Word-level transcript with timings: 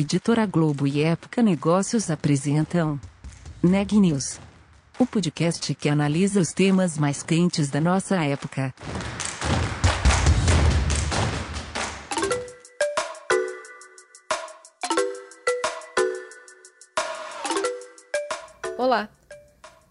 Editora 0.00 0.46
Globo 0.46 0.86
e 0.86 1.02
Época 1.02 1.42
Negócios 1.42 2.08
apresentam 2.08 3.00
Neg 3.60 3.98
News, 3.98 4.38
o 4.96 5.04
podcast 5.04 5.74
que 5.74 5.88
analisa 5.88 6.38
os 6.38 6.52
temas 6.52 6.96
mais 6.96 7.20
quentes 7.20 7.68
da 7.68 7.80
nossa 7.80 8.14
época. 8.24 8.72
Olá, 18.78 19.08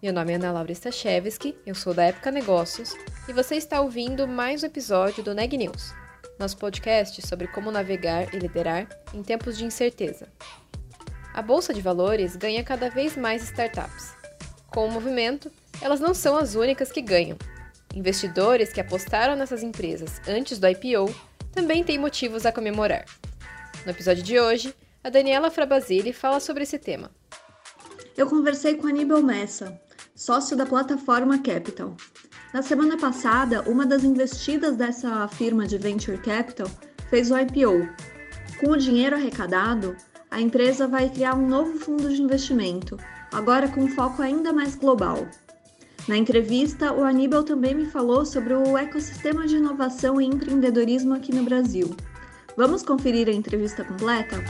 meu 0.02 0.14
nome 0.14 0.32
é 0.32 0.36
Ana 0.36 0.52
Laura 0.52 0.72
Stachewski, 0.72 1.54
eu 1.66 1.74
sou 1.74 1.92
da 1.92 2.04
Época 2.04 2.30
Negócios 2.30 2.94
e 3.28 3.34
você 3.34 3.56
está 3.56 3.82
ouvindo 3.82 4.26
mais 4.26 4.62
um 4.62 4.66
episódio 4.68 5.22
do 5.22 5.34
Neg 5.34 5.54
News 5.58 5.92
nosso 6.38 6.56
podcast 6.56 7.26
sobre 7.26 7.48
como 7.48 7.70
navegar 7.70 8.32
e 8.34 8.38
liderar 8.38 8.88
em 9.12 9.22
tempos 9.22 9.58
de 9.58 9.64
incerteza. 9.64 10.28
A 11.34 11.42
Bolsa 11.42 11.74
de 11.74 11.80
Valores 11.80 12.36
ganha 12.36 12.64
cada 12.64 12.88
vez 12.88 13.16
mais 13.16 13.42
startups. 13.42 14.14
Com 14.70 14.86
o 14.86 14.90
movimento, 14.90 15.50
elas 15.80 16.00
não 16.00 16.14
são 16.14 16.36
as 16.36 16.54
únicas 16.54 16.92
que 16.92 17.00
ganham. 17.00 17.38
Investidores 17.94 18.72
que 18.72 18.80
apostaram 18.80 19.36
nessas 19.36 19.62
empresas 19.62 20.20
antes 20.28 20.58
do 20.58 20.68
IPO 20.68 21.14
também 21.52 21.82
têm 21.82 21.98
motivos 21.98 22.46
a 22.46 22.52
comemorar. 22.52 23.04
No 23.84 23.90
episódio 23.90 24.22
de 24.22 24.38
hoje, 24.38 24.74
a 25.02 25.10
Daniela 25.10 25.50
Frabasile 25.50 26.12
fala 26.12 26.40
sobre 26.40 26.64
esse 26.64 26.78
tema. 26.78 27.10
Eu 28.16 28.26
conversei 28.26 28.74
com 28.74 28.86
Aníbal 28.86 29.22
Messa, 29.22 29.80
sócio 30.14 30.56
da 30.56 30.66
plataforma 30.66 31.40
Capital, 31.40 31.96
na 32.52 32.62
semana 32.62 32.96
passada, 32.96 33.62
uma 33.62 33.84
das 33.84 34.04
investidas 34.04 34.76
dessa 34.76 35.28
firma 35.28 35.66
de 35.66 35.76
venture 35.76 36.16
capital 36.18 36.68
fez 37.10 37.30
o 37.30 37.38
IPO. 37.38 37.88
Com 38.58 38.70
o 38.70 38.76
dinheiro 38.76 39.16
arrecadado, 39.16 39.94
a 40.30 40.40
empresa 40.40 40.88
vai 40.88 41.10
criar 41.10 41.34
um 41.34 41.46
novo 41.46 41.78
fundo 41.78 42.08
de 42.08 42.22
investimento, 42.22 42.96
agora 43.32 43.68
com 43.68 43.86
foco 43.88 44.22
ainda 44.22 44.52
mais 44.52 44.74
global. 44.74 45.26
Na 46.08 46.16
entrevista, 46.16 46.92
o 46.92 47.04
Aníbal 47.04 47.44
também 47.44 47.74
me 47.74 47.84
falou 47.84 48.24
sobre 48.24 48.54
o 48.54 48.78
ecossistema 48.78 49.46
de 49.46 49.56
inovação 49.56 50.18
e 50.18 50.24
empreendedorismo 50.24 51.14
aqui 51.14 51.34
no 51.34 51.42
Brasil. 51.42 51.94
Vamos 52.56 52.82
conferir 52.82 53.28
a 53.28 53.32
entrevista 53.32 53.84
completa? 53.84 54.42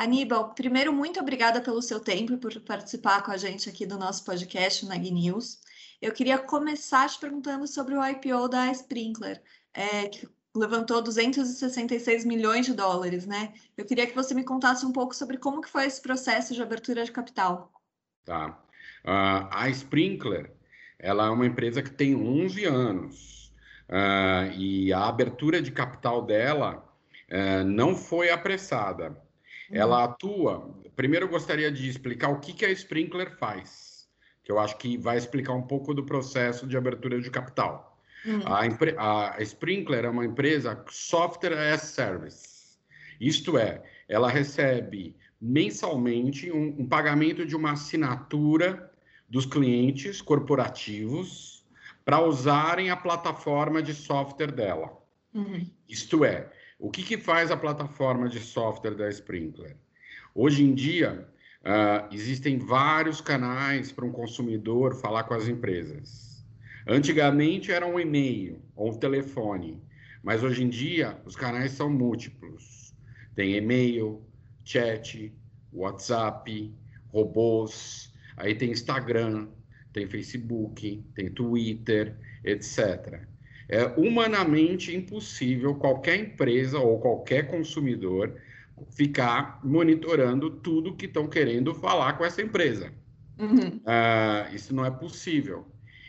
Aníbal, 0.00 0.54
primeiro, 0.54 0.94
muito 0.94 1.20
obrigada 1.20 1.60
pelo 1.60 1.82
seu 1.82 2.00
tempo 2.00 2.32
e 2.32 2.38
por 2.38 2.58
participar 2.60 3.22
com 3.22 3.32
a 3.32 3.36
gente 3.36 3.68
aqui 3.68 3.84
do 3.84 3.98
nosso 3.98 4.24
podcast 4.24 4.86
Nag 4.86 5.10
News. 5.10 5.60
Eu 6.00 6.10
queria 6.10 6.38
começar 6.38 7.06
te 7.06 7.20
perguntando 7.20 7.66
sobre 7.66 7.94
o 7.94 8.02
IPO 8.02 8.48
da 8.48 8.72
Sprinkler, 8.72 9.42
é, 9.74 10.08
que 10.08 10.26
levantou 10.56 11.02
266 11.02 12.24
milhões 12.24 12.64
de 12.64 12.72
dólares, 12.72 13.26
né? 13.26 13.52
Eu 13.76 13.84
queria 13.84 14.06
que 14.06 14.14
você 14.14 14.32
me 14.32 14.42
contasse 14.42 14.86
um 14.86 14.90
pouco 14.90 15.14
sobre 15.14 15.36
como 15.36 15.60
que 15.60 15.68
foi 15.68 15.84
esse 15.84 16.00
processo 16.00 16.54
de 16.54 16.62
abertura 16.62 17.04
de 17.04 17.12
capital. 17.12 17.70
Tá. 18.24 18.58
Uh, 19.04 19.48
a 19.50 19.68
Sprinkler, 19.68 20.50
ela 20.98 21.26
é 21.26 21.30
uma 21.30 21.44
empresa 21.44 21.82
que 21.82 21.90
tem 21.90 22.16
11 22.16 22.64
anos 22.64 23.52
uh, 23.86 24.50
e 24.56 24.94
a 24.94 25.06
abertura 25.06 25.60
de 25.60 25.70
capital 25.70 26.22
dela 26.22 26.90
uh, 27.30 27.64
não 27.64 27.94
foi 27.94 28.30
apressada. 28.30 29.28
Uhum. 29.70 29.76
Ela 29.76 30.04
atua. 30.04 30.74
Primeiro, 30.96 31.26
eu 31.26 31.30
gostaria 31.30 31.70
de 31.70 31.88
explicar 31.88 32.28
o 32.28 32.40
que, 32.40 32.52
que 32.52 32.64
a 32.64 32.70
Sprinkler 32.70 33.36
faz, 33.38 34.08
que 34.42 34.50
eu 34.50 34.58
acho 34.58 34.76
que 34.76 34.98
vai 34.98 35.16
explicar 35.16 35.52
um 35.52 35.62
pouco 35.62 35.94
do 35.94 36.04
processo 36.04 36.66
de 36.66 36.76
abertura 36.76 37.20
de 37.20 37.30
capital. 37.30 37.98
Uhum. 38.26 38.42
A, 38.44 39.36
a 39.36 39.42
Sprinkler 39.42 40.04
é 40.04 40.08
uma 40.08 40.24
empresa 40.24 40.84
software 40.88 41.72
as 41.72 41.82
service. 41.82 42.78
Isto 43.20 43.56
é, 43.56 43.82
ela 44.08 44.28
recebe 44.28 45.16
mensalmente 45.40 46.50
um, 46.50 46.80
um 46.80 46.86
pagamento 46.86 47.46
de 47.46 47.56
uma 47.56 47.72
assinatura 47.72 48.90
dos 49.28 49.46
clientes 49.46 50.20
corporativos 50.20 51.64
para 52.04 52.20
usarem 52.20 52.90
a 52.90 52.96
plataforma 52.96 53.82
de 53.82 53.94
software 53.94 54.50
dela. 54.50 54.98
Uhum. 55.32 55.64
Isto 55.88 56.24
é, 56.24 56.50
o 56.80 56.90
que, 56.90 57.02
que 57.02 57.18
faz 57.18 57.50
a 57.50 57.56
plataforma 57.56 58.28
de 58.28 58.40
software 58.40 58.94
da 58.94 59.08
Sprinkler? 59.10 59.76
Hoje 60.34 60.64
em 60.64 60.74
dia, 60.74 61.28
uh, 61.60 62.12
existem 62.12 62.58
vários 62.58 63.20
canais 63.20 63.92
para 63.92 64.06
um 64.06 64.10
consumidor 64.10 64.94
falar 64.94 65.24
com 65.24 65.34
as 65.34 65.46
empresas. 65.46 66.42
Antigamente 66.86 67.70
era 67.70 67.86
um 67.86 68.00
e-mail 68.00 68.62
ou 68.74 68.92
um 68.92 68.98
telefone, 68.98 69.82
mas 70.22 70.42
hoje 70.42 70.64
em 70.64 70.70
dia 70.70 71.20
os 71.26 71.36
canais 71.36 71.72
são 71.72 71.90
múltiplos. 71.90 72.94
Tem 73.34 73.54
e-mail, 73.54 74.22
chat, 74.64 75.30
WhatsApp, 75.72 76.74
robôs, 77.08 78.10
aí 78.38 78.54
tem 78.54 78.70
Instagram, 78.70 79.48
tem 79.92 80.08
Facebook, 80.08 81.04
tem 81.14 81.30
Twitter, 81.30 82.16
etc 82.42 83.28
é 83.70 83.86
humanamente 83.96 84.94
impossível 84.94 85.76
qualquer 85.76 86.18
empresa 86.18 86.80
ou 86.80 86.98
qualquer 86.98 87.46
consumidor 87.46 88.34
ficar 88.90 89.60
monitorando 89.62 90.50
tudo 90.50 90.96
que 90.96 91.06
estão 91.06 91.28
querendo 91.28 91.72
falar 91.72 92.14
com 92.14 92.24
essa 92.24 92.42
empresa. 92.42 92.92
Uhum. 93.38 93.76
Uh, 93.78 94.54
isso 94.54 94.74
não 94.74 94.84
é 94.84 94.90
possível. 94.90 95.66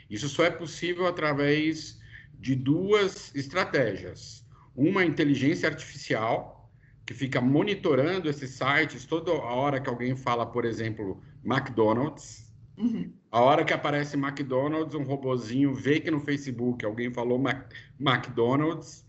Isso 0.09 0.27
só 0.27 0.43
é 0.43 0.49
possível 0.49 1.05
através 1.05 1.99
de 2.39 2.55
duas 2.55 3.33
estratégias. 3.35 4.43
Uma 4.75 5.05
inteligência 5.05 5.69
artificial, 5.69 6.71
que 7.05 7.13
fica 7.13 7.39
monitorando 7.39 8.27
esses 8.27 8.51
sites 8.51 9.05
toda 9.05 9.31
a 9.31 9.53
hora 9.53 9.79
que 9.79 9.89
alguém 9.89 10.15
fala, 10.15 10.45
por 10.45 10.65
exemplo, 10.65 11.21
McDonald's, 11.45 12.50
Uhum. 12.81 13.13
A 13.31 13.39
hora 13.41 13.63
que 13.63 13.73
aparece 13.73 14.17
McDonald's, 14.17 14.95
um 14.95 15.03
robozinho 15.03 15.73
vê 15.73 15.99
que 15.99 16.09
no 16.09 16.19
Facebook 16.19 16.83
alguém 16.83 17.13
falou 17.13 17.37
Mac 17.37 17.71
McDonald's 17.99 19.05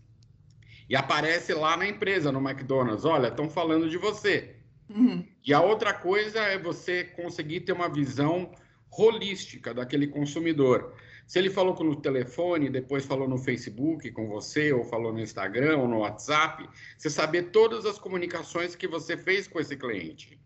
e 0.87 0.95
aparece 0.95 1.53
lá 1.53 1.75
na 1.75 1.87
empresa, 1.87 2.31
no 2.31 2.39
McDonald's. 2.39 3.03
Olha, 3.03 3.29
estão 3.29 3.49
falando 3.49 3.89
de 3.89 3.97
você. 3.97 4.55
Uhum. 4.89 5.25
E 5.43 5.53
a 5.53 5.61
outra 5.61 5.93
coisa 5.93 6.39
é 6.39 6.57
você 6.57 7.03
conseguir 7.03 7.61
ter 7.61 7.71
uma 7.71 7.89
visão 7.89 8.51
holística 8.91 9.73
daquele 9.73 10.07
consumidor. 10.07 10.93
Se 11.25 11.39
ele 11.39 11.49
falou 11.49 11.73
no 11.83 11.95
telefone, 11.95 12.69
depois 12.69 13.05
falou 13.05 13.27
no 13.27 13.37
Facebook 13.37 14.11
com 14.11 14.27
você, 14.27 14.71
ou 14.71 14.83
falou 14.83 15.11
no 15.11 15.19
Instagram, 15.19 15.79
ou 15.79 15.87
no 15.87 15.99
WhatsApp, 15.99 16.69
você 16.97 17.09
saber 17.09 17.43
todas 17.51 17.85
as 17.85 17.97
comunicações 17.97 18.75
que 18.75 18.87
você 18.87 19.17
fez 19.17 19.47
com 19.47 19.59
esse 19.59 19.75
cliente. 19.75 20.39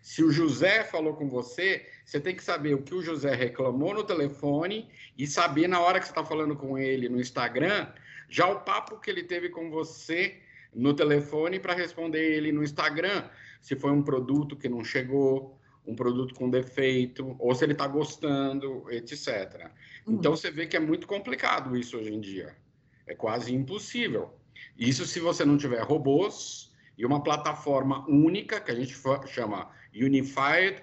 Se 0.00 0.22
o 0.22 0.30
José 0.30 0.84
falou 0.84 1.14
com 1.14 1.28
você, 1.28 1.86
você 2.04 2.20
tem 2.20 2.34
que 2.34 2.42
saber 2.42 2.74
o 2.74 2.82
que 2.82 2.94
o 2.94 3.02
José 3.02 3.34
reclamou 3.34 3.92
no 3.92 4.04
telefone 4.04 4.88
e 5.16 5.26
saber 5.26 5.68
na 5.68 5.80
hora 5.80 5.98
que 5.98 6.06
você 6.06 6.12
está 6.12 6.24
falando 6.24 6.56
com 6.56 6.78
ele 6.78 7.08
no 7.08 7.20
Instagram, 7.20 7.88
já 8.28 8.48
o 8.48 8.60
papo 8.60 8.98
que 9.00 9.10
ele 9.10 9.22
teve 9.22 9.48
com 9.48 9.70
você 9.70 10.40
no 10.74 10.94
telefone 10.94 11.58
para 11.58 11.74
responder 11.74 12.36
ele 12.36 12.52
no 12.52 12.62
Instagram, 12.62 13.28
se 13.60 13.74
foi 13.74 13.90
um 13.90 14.02
produto 14.02 14.56
que 14.56 14.68
não 14.68 14.84
chegou, 14.84 15.58
um 15.86 15.94
produto 15.94 16.34
com 16.34 16.50
defeito, 16.50 17.34
ou 17.38 17.54
se 17.54 17.64
ele 17.64 17.72
está 17.72 17.86
gostando, 17.86 18.84
etc. 18.90 19.70
Uhum. 20.06 20.14
Então 20.14 20.36
você 20.36 20.50
vê 20.50 20.66
que 20.66 20.76
é 20.76 20.80
muito 20.80 21.06
complicado 21.06 21.76
isso 21.76 21.96
hoje 21.96 22.12
em 22.12 22.20
dia. 22.20 22.54
É 23.06 23.14
quase 23.14 23.54
impossível. 23.54 24.34
Isso 24.78 25.06
se 25.06 25.18
você 25.18 25.44
não 25.44 25.56
tiver 25.56 25.82
robôs 25.82 26.67
e 26.98 27.06
uma 27.06 27.22
plataforma 27.22 28.04
única, 28.08 28.60
que 28.60 28.72
a 28.72 28.74
gente 28.74 28.94
chama 29.28 29.70
Unified 29.94 30.82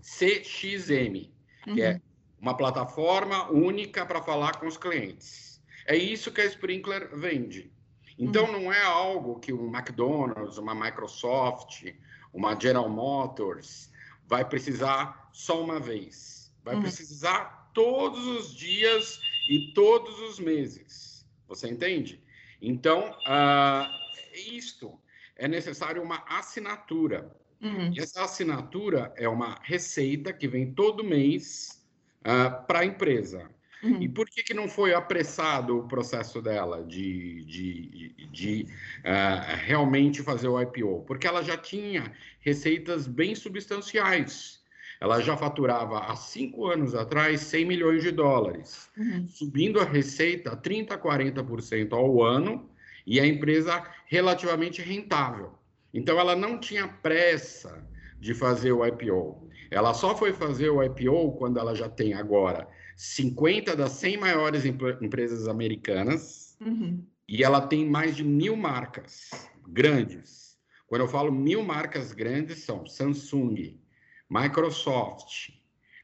CXM, 0.00 1.30
uhum. 1.66 1.74
que 1.74 1.82
é 1.82 1.92
uhum. 1.92 2.00
uma 2.40 2.56
plataforma 2.56 3.50
única 3.50 4.06
para 4.06 4.22
falar 4.22 4.58
com 4.58 4.66
os 4.66 4.78
clientes. 4.78 5.62
É 5.86 5.94
isso 5.94 6.32
que 6.32 6.40
a 6.40 6.46
Sprinkler 6.46 7.14
vende. 7.14 7.70
Então, 8.18 8.46
uhum. 8.46 8.52
não 8.52 8.72
é 8.72 8.82
algo 8.82 9.38
que 9.38 9.52
um 9.52 9.66
McDonald's, 9.66 10.56
uma 10.56 10.74
Microsoft, 10.74 11.84
uma 12.32 12.58
General 12.58 12.88
Motors 12.88 13.90
vai 14.26 14.44
precisar 14.44 15.28
só 15.32 15.62
uma 15.62 15.78
vez. 15.78 16.50
Vai 16.64 16.76
uhum. 16.76 16.82
precisar 16.82 17.70
todos 17.74 18.26
os 18.26 18.54
dias 18.54 19.20
e 19.48 19.72
todos 19.74 20.18
os 20.20 20.38
meses. 20.38 21.26
Você 21.48 21.68
entende? 21.68 22.22
Então, 22.62 23.10
uh, 23.10 23.99
isto 24.40 24.98
é 25.36 25.48
necessário 25.48 26.02
uma 26.02 26.24
assinatura. 26.26 27.30
Uhum. 27.60 27.92
E 27.92 28.00
essa 28.00 28.24
assinatura 28.24 29.12
é 29.16 29.28
uma 29.28 29.58
receita 29.62 30.32
que 30.32 30.48
vem 30.48 30.72
todo 30.72 31.04
mês 31.04 31.84
uh, 32.24 32.30
ah, 32.30 32.50
para 32.50 32.80
a 32.80 32.84
empresa. 32.84 33.50
Uhum. 33.82 34.02
E 34.02 34.08
por 34.08 34.28
que, 34.28 34.42
que 34.42 34.54
não 34.54 34.68
foi 34.68 34.92
apressado 34.92 35.78
o 35.78 35.88
processo 35.88 36.42
dela 36.42 36.84
de, 36.84 37.44
de, 37.44 38.28
de, 38.30 38.66
uh, 39.00 39.56
realmente 39.64 40.22
fazer 40.22 40.48
o 40.48 40.60
IPO? 40.60 41.04
Porque 41.06 41.26
ela 41.26 41.42
já 41.42 41.56
tinha 41.56 42.12
receitas 42.40 43.06
bem 43.06 43.34
substanciais. 43.34 44.60
Ela 45.00 45.20
já 45.22 45.34
faturava 45.34 46.00
há 46.00 46.14
cinco 46.14 46.66
anos 46.66 46.94
atrás 46.94 47.40
100 47.40 47.64
milhões 47.64 48.02
de 48.02 48.10
dólares, 48.10 48.90
uhum. 48.98 49.26
subindo 49.26 49.80
a 49.80 49.84
receita 49.84 50.52
a 50.52 50.56
30%, 50.56 50.98
40% 50.98 51.92
ao 51.94 52.22
ano 52.22 52.69
e 53.10 53.18
a 53.18 53.26
empresa 53.26 53.82
relativamente 54.06 54.80
rentável. 54.80 55.58
Então, 55.92 56.16
ela 56.20 56.36
não 56.36 56.60
tinha 56.60 56.86
pressa 56.86 57.84
de 58.20 58.32
fazer 58.32 58.70
o 58.70 58.86
IPO. 58.86 59.50
Ela 59.68 59.92
só 59.92 60.16
foi 60.16 60.32
fazer 60.32 60.70
o 60.70 60.80
IPO 60.80 61.32
quando 61.32 61.58
ela 61.58 61.74
já 61.74 61.88
tem 61.88 62.14
agora 62.14 62.68
50 62.96 63.74
das 63.74 63.92
100 63.92 64.16
maiores 64.18 64.64
empresas 64.64 65.48
americanas 65.48 66.56
uhum. 66.60 67.04
e 67.28 67.42
ela 67.42 67.60
tem 67.60 67.84
mais 67.84 68.14
de 68.14 68.22
mil 68.22 68.56
marcas 68.56 69.30
grandes. 69.68 70.56
Quando 70.86 71.02
eu 71.02 71.08
falo 71.08 71.32
mil 71.32 71.64
marcas 71.64 72.12
grandes, 72.12 72.60
são 72.60 72.86
Samsung, 72.86 73.80
Microsoft, 74.28 75.48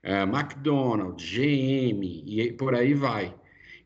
uh, 0.05 0.37
McDonald's, 0.37 1.25
GM 1.25 2.03
e 2.27 2.53
por 2.53 2.75
aí 2.75 2.95
vai. 2.95 3.33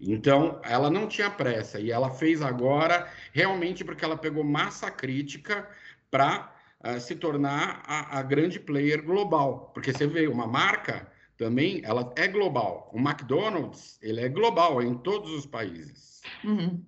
Então, 0.01 0.61
ela 0.65 0.91
não 0.91 1.07
tinha 1.07 1.31
pressa 1.31 1.79
e 1.79 1.91
ela 1.91 2.11
fez 2.11 2.41
agora 2.41 3.07
realmente 3.33 3.85
porque 3.85 4.05
ela 4.05 4.17
pegou 4.17 4.43
massa 4.43 4.91
crítica 4.91 5.69
para 6.11 6.55
uh, 6.85 6.99
se 6.99 7.15
tornar 7.15 7.83
a, 7.87 8.19
a, 8.19 8.23
grande 8.23 8.59
player 8.59 9.05
global. 9.05 9.71
Porque 9.75 9.93
você 9.93 10.07
vê, 10.07 10.27
uma 10.27 10.47
marca 10.47 11.07
também, 11.37 11.83
ela 11.85 12.13
é 12.17 12.27
global. 12.27 12.91
O 12.95 12.99
McDonald's, 12.99 13.99
ele 14.01 14.21
é 14.21 14.29
global, 14.29 14.81
é 14.81 14.87
em 14.87 14.95
todos 14.97 15.31
os 15.33 15.45
países. 15.45 16.23
Uhum. 16.45 16.83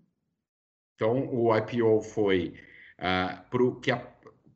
Então, 0.95 1.29
o 1.31 1.55
IPO 1.57 2.01
foi 2.01 2.55
uh, 2.99 3.51
pro, 3.51 3.79
que 3.81 3.91
a, 3.91 3.97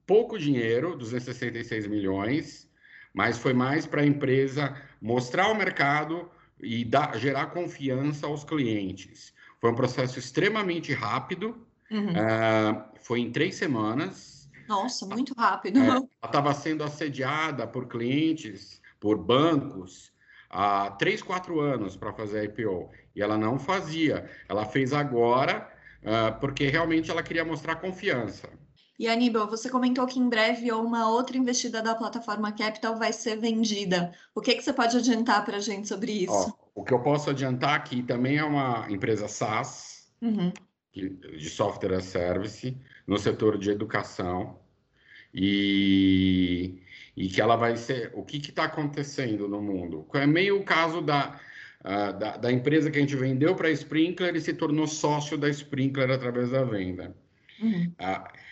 pouco 0.07 0.39
dinheiro, 0.39 0.97
266 0.97 1.87
milhões, 1.87 2.71
mas 3.13 3.37
foi 3.37 3.53
mais 3.53 3.87
para 3.87 4.03
a 4.03 4.07
empresa 4.07 4.81
mostrar 5.01 5.45
ao 5.45 5.55
mercado 5.55 6.31
e 6.61 6.85
dar, 6.85 7.19
gerar 7.19 7.47
confiança 7.47 8.27
aos 8.27 8.45
clientes. 8.45 9.33
Foi 9.61 9.71
um 9.71 9.75
processo 9.75 10.19
extremamente 10.19 10.93
rápido, 10.93 11.67
uhum. 11.91 12.11
uh, 12.11 12.85
foi 13.01 13.21
em 13.21 13.31
três 13.31 13.55
semanas, 13.57 14.37
nossa, 14.69 15.07
muito 15.07 15.33
rápido. 15.35 15.79
É, 15.79 15.87
ela 15.89 16.09
estava 16.25 16.53
sendo 16.55 16.83
assediada 16.83 17.67
por 17.67 17.87
clientes, 17.87 18.81
por 18.99 19.17
bancos, 19.17 20.13
há 20.51 20.91
três, 20.91 21.23
quatro 21.23 21.61
anos 21.61 21.97
para 21.97 22.13
fazer 22.13 22.41
a 22.41 22.45
IPO. 22.45 22.91
E 23.15 23.23
ela 23.23 23.39
não 23.39 23.59
fazia. 23.59 24.29
Ela 24.49 24.65
fez 24.65 24.93
agora 24.93 25.71
uh, 26.03 26.39
porque 26.41 26.67
realmente 26.67 27.11
ela 27.11 27.23
queria 27.23 27.45
mostrar 27.45 27.77
confiança. 27.77 28.49
E 28.99 29.09
Aníbal, 29.09 29.47
você 29.47 29.69
comentou 29.69 30.07
que 30.07 30.19
em 30.19 30.29
breve 30.29 30.73
uma 30.73 31.11
outra 31.11 31.37
investida 31.37 31.83
da 31.83 31.95
plataforma 31.95 32.53
Capital 32.53 32.97
vai 32.97 33.13
ser 33.13 33.37
vendida. 33.37 34.13
O 34.35 34.41
que, 34.41 34.55
que 34.55 34.63
você 34.63 34.73
pode 34.73 34.97
adiantar 34.97 35.45
para 35.45 35.59
a 35.59 35.61
gente 35.61 35.87
sobre 35.87 36.13
isso? 36.13 36.57
Ó, 36.75 36.81
o 36.81 36.85
que 36.85 36.95
eu 36.95 37.01
posso 37.01 37.31
adiantar 37.31 37.75
aqui 37.75 38.03
também 38.03 38.39
é 38.39 38.45
uma 38.45 38.87
empresa 38.91 39.29
SaaS, 39.29 40.11
uhum. 40.23 40.53
de 40.93 41.51
software 41.51 41.97
as 41.97 42.05
service, 42.05 42.77
no 43.07 43.19
setor 43.19 43.59
de 43.59 43.71
educação 43.71 44.59
e, 45.33 46.79
e 47.15 47.29
que 47.29 47.41
ela 47.41 47.57
vai 47.57 47.77
ser. 47.77 48.11
O 48.15 48.23
que 48.23 48.39
está 48.39 48.65
acontecendo 48.65 49.47
no 49.47 49.61
mundo? 49.61 50.07
É 50.15 50.27
meio 50.27 50.59
o 50.59 50.65
caso 50.65 51.03
da, 51.03 51.39
uh, 51.85 52.19
da, 52.19 52.37
da, 52.39 52.51
empresa 52.51 52.91
que 52.91 52.97
a 52.99 53.01
gente 53.01 53.15
vendeu 53.15 53.55
para 53.55 53.69
a 53.69 53.73
Sprinkler 53.73 54.35
e 54.35 54.41
se 54.41 54.55
tornou 54.55 54.87
sócio 54.87 55.37
da 55.37 55.49
Sprinkler 55.51 56.11
através 56.11 56.51
da 56.51 56.65
venda. 56.65 57.15
Uhum. 57.61 57.93
Uh, 58.01 58.46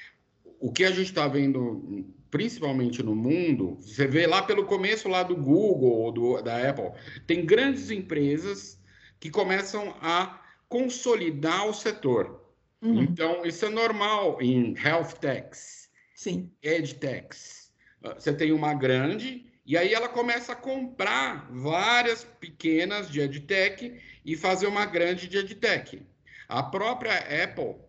o 0.64 0.72
que 0.72 0.82
a 0.82 0.90
gente 0.90 1.08
está 1.08 1.28
vendo, 1.28 2.06
principalmente 2.30 3.02
no 3.02 3.14
mundo, 3.14 3.76
você 3.82 4.06
vê 4.06 4.26
lá 4.26 4.42
pelo 4.42 4.64
começo 4.64 5.10
lá 5.10 5.22
do 5.22 5.36
Google 5.36 5.92
ou 5.92 6.10
do, 6.10 6.40
da 6.40 6.70
Apple, 6.70 6.90
tem 7.26 7.44
grandes 7.44 7.90
empresas 7.90 8.80
que 9.20 9.28
começam 9.28 9.94
a 10.00 10.40
consolidar 10.66 11.68
o 11.68 11.74
setor. 11.74 12.50
Uhum. 12.80 13.02
Então, 13.02 13.44
isso 13.44 13.66
é 13.66 13.68
normal 13.68 14.40
em 14.40 14.74
health 14.82 15.18
techs, 15.20 15.90
Sim. 16.14 16.50
edtechs. 16.62 17.70
Ah, 18.02 18.14
você 18.14 18.32
tem 18.32 18.50
uma 18.50 18.72
grande 18.72 19.44
e 19.66 19.76
aí 19.76 19.92
ela 19.92 20.08
começa 20.08 20.52
a 20.52 20.56
comprar 20.56 21.46
várias 21.52 22.24
pequenas 22.24 23.10
de 23.10 23.20
edtech 23.20 24.00
e 24.24 24.34
fazer 24.34 24.66
uma 24.66 24.86
grande 24.86 25.28
de 25.28 25.36
edtech. 25.36 26.00
A 26.48 26.62
própria 26.62 27.18
Apple, 27.44 27.83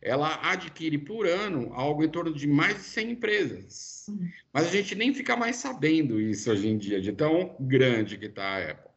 ela 0.00 0.38
adquire 0.42 0.98
por 0.98 1.26
ano 1.26 1.72
algo 1.72 2.04
em 2.04 2.08
torno 2.08 2.32
de 2.32 2.46
mais 2.46 2.76
de 2.76 2.82
100 2.82 3.10
empresas. 3.10 4.06
Uhum. 4.08 4.28
Mas 4.52 4.66
a 4.68 4.70
gente 4.70 4.94
nem 4.94 5.12
fica 5.12 5.36
mais 5.36 5.56
sabendo 5.56 6.20
isso 6.20 6.50
hoje 6.50 6.68
em 6.68 6.78
dia, 6.78 7.00
de 7.00 7.12
tão 7.12 7.56
grande 7.58 8.16
que 8.16 8.26
está 8.26 8.44
a 8.44 8.70
Apple. 8.70 8.90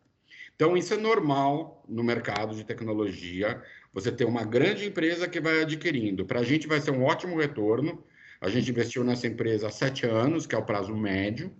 Então, 0.55 0.77
isso 0.77 0.93
é 0.93 0.97
normal 0.97 1.83
no 1.89 2.03
mercado 2.03 2.55
de 2.55 2.63
tecnologia. 2.63 3.61
Você 3.93 4.11
tem 4.11 4.27
uma 4.27 4.43
grande 4.43 4.85
empresa 4.85 5.27
que 5.27 5.41
vai 5.41 5.61
adquirindo. 5.61 6.25
Para 6.25 6.41
a 6.41 6.43
gente 6.43 6.67
vai 6.67 6.79
ser 6.79 6.91
um 6.91 7.03
ótimo 7.03 7.35
retorno. 7.35 8.03
A 8.39 8.47
gente 8.47 8.69
investiu 8.69 9.03
nessa 9.03 9.25
empresa 9.25 9.67
há 9.67 9.71
sete 9.71 10.05
anos, 10.05 10.45
que 10.45 10.53
é 10.53 10.57
o 10.57 10.65
prazo 10.65 10.95
médio 10.95 11.51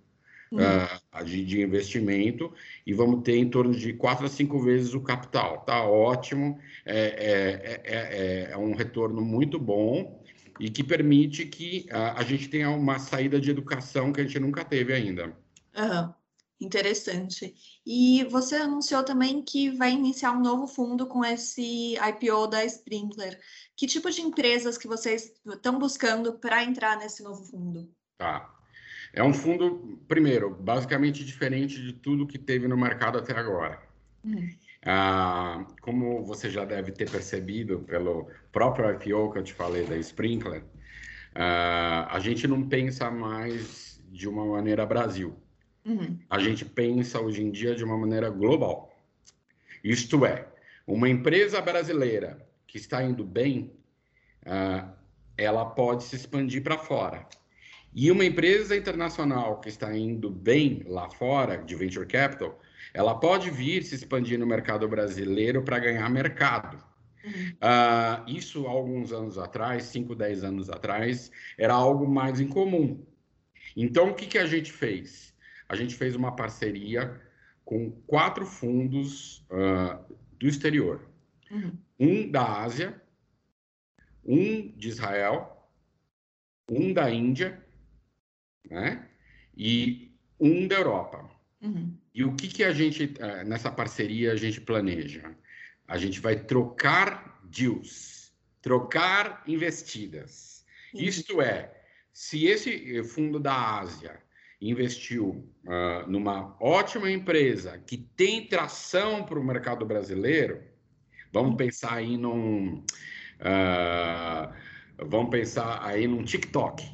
uh, 0.56 1.24
de, 1.24 1.44
de, 1.44 1.60
investimento, 1.62 2.52
e 2.86 2.92
vamos 2.92 3.22
ter 3.22 3.36
em 3.36 3.48
torno 3.48 3.74
de 3.74 3.92
quatro 3.92 4.26
a 4.26 4.28
cinco 4.28 4.60
vezes 4.60 4.94
o 4.94 5.00
capital. 5.00 5.60
Tá 5.64 5.84
ótimo, 5.84 6.58
é, 6.84 6.98
é, 6.98 7.82
é, 7.84 8.52
é 8.52 8.56
um 8.56 8.74
retorno 8.74 9.22
muito 9.22 9.58
bom 9.58 10.22
e 10.60 10.70
que 10.70 10.84
permite 10.84 11.46
que 11.46 11.86
uh, 11.90 12.16
a 12.16 12.22
gente 12.22 12.48
tenha 12.48 12.70
uma 12.70 12.98
saída 12.98 13.40
de 13.40 13.50
educação 13.50 14.12
que 14.12 14.20
a 14.20 14.24
gente 14.24 14.38
nunca 14.38 14.64
teve 14.64 14.92
ainda. 14.92 15.36
Uhum. 15.76 16.12
Interessante. 16.60 17.54
E 17.84 18.22
você 18.30 18.54
anunciou 18.54 19.02
também 19.02 19.42
que 19.42 19.70
vai 19.70 19.90
iniciar 19.90 20.30
um 20.30 20.40
novo 20.40 20.68
fundo 20.68 21.08
com 21.08 21.24
esse 21.24 21.94
IPO 21.96 22.46
da 22.46 22.64
Sprinkler. 22.64 23.36
Que 23.76 23.88
tipo 23.88 24.08
de 24.08 24.22
empresas 24.22 24.78
que 24.78 24.86
vocês 24.86 25.32
estão 25.44 25.76
buscando 25.76 26.34
para 26.34 26.62
entrar 26.62 26.96
nesse 26.96 27.20
novo 27.24 27.42
fundo? 27.44 27.90
Tá. 28.16 28.48
É 29.12 29.22
um 29.22 29.32
fundo, 29.32 29.98
primeiro, 30.08 30.54
basicamente 30.54 31.24
diferente 31.24 31.80
de 31.82 31.92
tudo 31.92 32.26
que 32.26 32.38
teve 32.38 32.66
no 32.66 32.76
mercado 32.76 33.18
até 33.18 33.36
agora. 33.36 33.80
Uhum. 34.24 34.48
Ah, 34.84 35.66
como 35.80 36.24
você 36.24 36.48
já 36.50 36.64
deve 36.64 36.92
ter 36.92 37.10
percebido 37.10 37.80
pelo 37.80 38.28
próprio 38.50 38.90
IPO 38.90 39.32
que 39.32 39.38
eu 39.38 39.42
te 39.42 39.52
falei 39.52 39.84
da 39.84 39.96
Sprinkler, 39.98 40.64
ah, 41.34 42.08
a 42.10 42.18
gente 42.18 42.46
não 42.48 42.68
pensa 42.68 43.10
mais 43.10 44.02
de 44.10 44.28
uma 44.28 44.44
maneira 44.44 44.86
Brasil. 44.86 45.36
Uhum. 45.84 46.18
A 46.30 46.38
gente 46.38 46.64
pensa 46.64 47.20
hoje 47.20 47.42
em 47.42 47.50
dia 47.50 47.74
de 47.74 47.84
uma 47.84 47.98
maneira 47.98 48.30
global. 48.30 48.94
Isto 49.82 50.24
é, 50.24 50.46
uma 50.86 51.08
empresa 51.08 51.60
brasileira 51.60 52.46
que 52.66 52.78
está 52.78 53.02
indo 53.02 53.24
bem, 53.24 53.72
uh, 54.46 54.90
ela 55.36 55.64
pode 55.64 56.04
se 56.04 56.16
expandir 56.16 56.62
para 56.62 56.78
fora. 56.78 57.26
E 57.94 58.10
uma 58.10 58.24
empresa 58.24 58.76
internacional 58.76 59.60
que 59.60 59.68
está 59.68 59.94
indo 59.96 60.30
bem 60.30 60.82
lá 60.86 61.10
fora, 61.10 61.58
de 61.58 61.74
venture 61.74 62.06
capital, 62.06 62.58
ela 62.94 63.14
pode 63.14 63.50
vir 63.50 63.82
se 63.82 63.94
expandir 63.94 64.38
no 64.38 64.46
mercado 64.46 64.88
brasileiro 64.88 65.62
para 65.62 65.78
ganhar 65.78 66.08
mercado. 66.08 66.82
Uh, 67.24 68.28
isso, 68.28 68.66
alguns 68.66 69.12
anos 69.12 69.38
atrás, 69.38 69.84
5, 69.84 70.14
10 70.14 70.44
anos 70.44 70.70
atrás, 70.70 71.30
era 71.58 71.74
algo 71.74 72.08
mais 72.08 72.40
incomum. 72.40 73.04
Então, 73.76 74.10
o 74.10 74.14
que, 74.14 74.26
que 74.26 74.38
a 74.38 74.46
gente 74.46 74.72
fez? 74.72 75.32
a 75.72 75.74
gente 75.74 75.94
fez 75.94 76.14
uma 76.14 76.36
parceria 76.36 77.18
com 77.64 77.90
quatro 78.06 78.44
fundos 78.44 79.38
uh, 79.50 80.14
do 80.38 80.46
exterior. 80.46 81.00
Uhum. 81.50 81.78
Um 81.98 82.30
da 82.30 82.60
Ásia, 82.60 83.00
um 84.22 84.70
de 84.76 84.88
Israel, 84.88 85.66
um 86.70 86.92
da 86.92 87.10
Índia, 87.10 87.61
né? 88.68 89.06
E 89.56 90.12
um 90.38 90.66
da 90.66 90.76
Europa. 90.76 91.28
Uhum. 91.60 91.96
E 92.14 92.24
o 92.24 92.34
que, 92.34 92.48
que 92.48 92.64
a 92.64 92.72
gente, 92.72 93.04
uh, 93.04 93.46
nessa 93.46 93.70
parceria, 93.70 94.32
a 94.32 94.36
gente 94.36 94.60
planeja? 94.60 95.34
A 95.86 95.96
gente 95.96 96.20
vai 96.20 96.36
trocar 96.36 97.40
deals, 97.44 98.32
trocar 98.60 99.42
investidas. 99.46 100.64
Uhum. 100.94 101.00
Isto 101.00 101.40
é, 101.40 101.72
se 102.12 102.46
esse 102.46 103.02
fundo 103.04 103.38
da 103.38 103.80
Ásia 103.80 104.20
investiu 104.60 105.48
uh, 105.64 106.08
numa 106.08 106.56
ótima 106.60 107.10
empresa 107.10 107.78
que 107.78 107.96
tem 107.96 108.46
tração 108.46 109.24
para 109.24 109.38
o 109.38 109.44
mercado 109.44 109.84
brasileiro, 109.84 110.62
vamos 111.32 111.56
pensar 111.56 111.94
aí 111.94 112.16
num. 112.16 112.84
Uh, 113.40 114.54
vamos 115.04 115.30
pensar 115.30 115.84
aí 115.84 116.06
num 116.06 116.22
TikTok. 116.22 116.84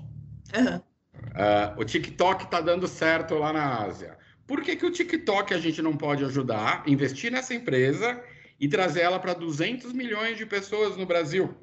Uhum. 0.56 0.87
Uh, 1.28 1.80
o 1.80 1.84
TikTok 1.84 2.44
está 2.44 2.60
dando 2.60 2.86
certo 2.86 3.34
lá 3.34 3.52
na 3.52 3.82
Ásia. 3.82 4.16
Por 4.46 4.62
que, 4.62 4.76
que 4.76 4.86
o 4.86 4.90
TikTok 4.90 5.52
a 5.52 5.58
gente 5.58 5.82
não 5.82 5.96
pode 5.96 6.24
ajudar, 6.24 6.82
investir 6.86 7.30
nessa 7.30 7.54
empresa 7.54 8.22
e 8.58 8.66
trazer 8.66 9.02
ela 9.02 9.18
para 9.18 9.34
200 9.34 9.92
milhões 9.92 10.38
de 10.38 10.46
pessoas 10.46 10.96
no 10.96 11.04
Brasil? 11.04 11.54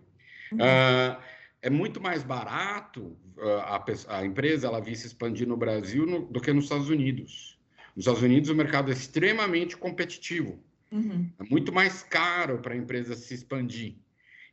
Uhum. 0.51 0.59
Uh, 0.59 1.17
é 1.61 1.69
muito 1.69 1.99
mais 1.99 2.23
barato 2.23 3.17
uh, 3.37 3.59
a, 3.63 3.83
a, 4.19 4.25
empresa 4.25 4.67
ela 4.67 4.79
vir 4.79 4.95
se 4.95 5.07
expandir 5.07 5.47
no 5.47 5.57
Brasil 5.57 6.05
no, 6.05 6.21
do 6.27 6.39
que 6.39 6.53
nos 6.53 6.65
Estados 6.65 6.89
Unidos. 6.89 7.57
Nos 7.95 8.03
Estados 8.03 8.21
Unidos 8.21 8.49
o 8.49 8.55
mercado 8.55 8.91
é 8.91 8.93
extremamente 8.93 9.75
competitivo. 9.75 10.63
Uhum. 10.91 11.29
É 11.39 11.43
muito 11.49 11.73
mais 11.73 12.03
caro 12.03 12.59
para 12.59 12.73
a 12.73 12.77
empresa 12.77 13.15
se 13.15 13.33
expandir. 13.33 13.95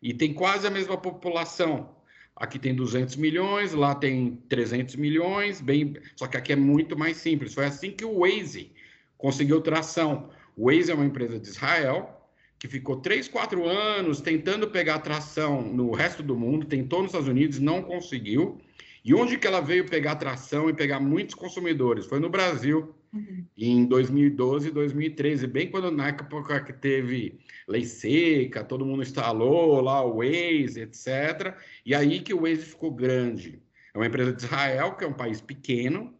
e 0.01 0.15
tem 0.15 0.33
quase 0.33 0.67
a 0.67 0.71
mesma 0.71 0.97
população. 0.97 1.95
Aqui 2.35 2.59
tem 2.59 2.75
200 2.75 3.17
milhões, 3.17 3.73
lá 3.73 3.95
tem 3.95 4.37
300 4.49 4.97
milhões, 4.97 5.61
bem, 5.61 5.97
só 6.17 6.27
que 6.27 6.37
aqui 6.37 6.53
é 6.53 6.57
muito 6.57 6.99
mais 6.99 7.19
simples. 7.19 7.55
Foi 7.55 7.67
assim 7.67 7.91
que 7.91 8.05
o 8.05 8.21
Waze 8.21 8.73
conseguiu 9.19 9.61
tração. 9.61 10.31
O 10.57 10.67
Waze 10.67 10.91
é 10.91 10.95
uma 10.95 11.05
empresa 11.05 11.39
de 11.39 11.49
Israel 11.49 12.19
que 12.59 12.69
ficou 12.69 13.01
3, 13.01 13.27
4 13.27 13.67
anos 13.67 14.21
tentando 14.21 14.69
pegar 14.69 15.01
tração 15.01 15.63
no 15.63 15.91
resto 15.91 16.23
do 16.23 16.37
mundo, 16.37 16.65
tentou 16.65 17.01
nos 17.01 17.09
Estados 17.09 17.29
Unidos, 17.29 17.59
não 17.59 17.83
conseguiu. 17.83 18.61
E 19.05 19.15
onde 19.15 19.37
que 19.37 19.47
ela 19.47 19.61
veio 19.61 19.89
pegar 19.89 20.17
tração 20.17 20.71
e 20.71 20.75
pegar 20.75 21.01
muitos 21.01 21.35
consumidores? 21.35 22.07
Foi 22.07 22.21
no 22.21 22.31
Brasil, 22.31 22.95
uhum. 23.13 23.45
em 23.57 23.85
2012 23.85 24.69
e 24.69 24.71
2013, 24.71 25.47
bem 25.47 25.71
quando 25.71 25.91
na 25.91 26.09
época 26.09 26.63
que 26.63 26.73
teve 26.73 27.41
lei 27.67 27.85
seca, 27.85 28.63
todo 28.63 28.87
mundo 28.87 29.03
instalou 29.03 29.81
lá 29.81 30.05
o 30.05 30.19
Waze, 30.19 30.81
etc. 30.81 31.57
E 31.85 31.95
aí 31.95 32.21
que 32.21 32.33
o 32.33 32.43
Waze 32.43 32.65
ficou 32.65 32.93
grande. 32.93 33.61
É 33.93 33.99
uma 33.99 34.07
empresa 34.07 34.33
de 34.33 34.45
Israel, 34.45 34.95
que 34.95 35.05
é 35.05 35.07
um 35.07 35.13
país 35.13 35.41
pequeno, 35.41 36.15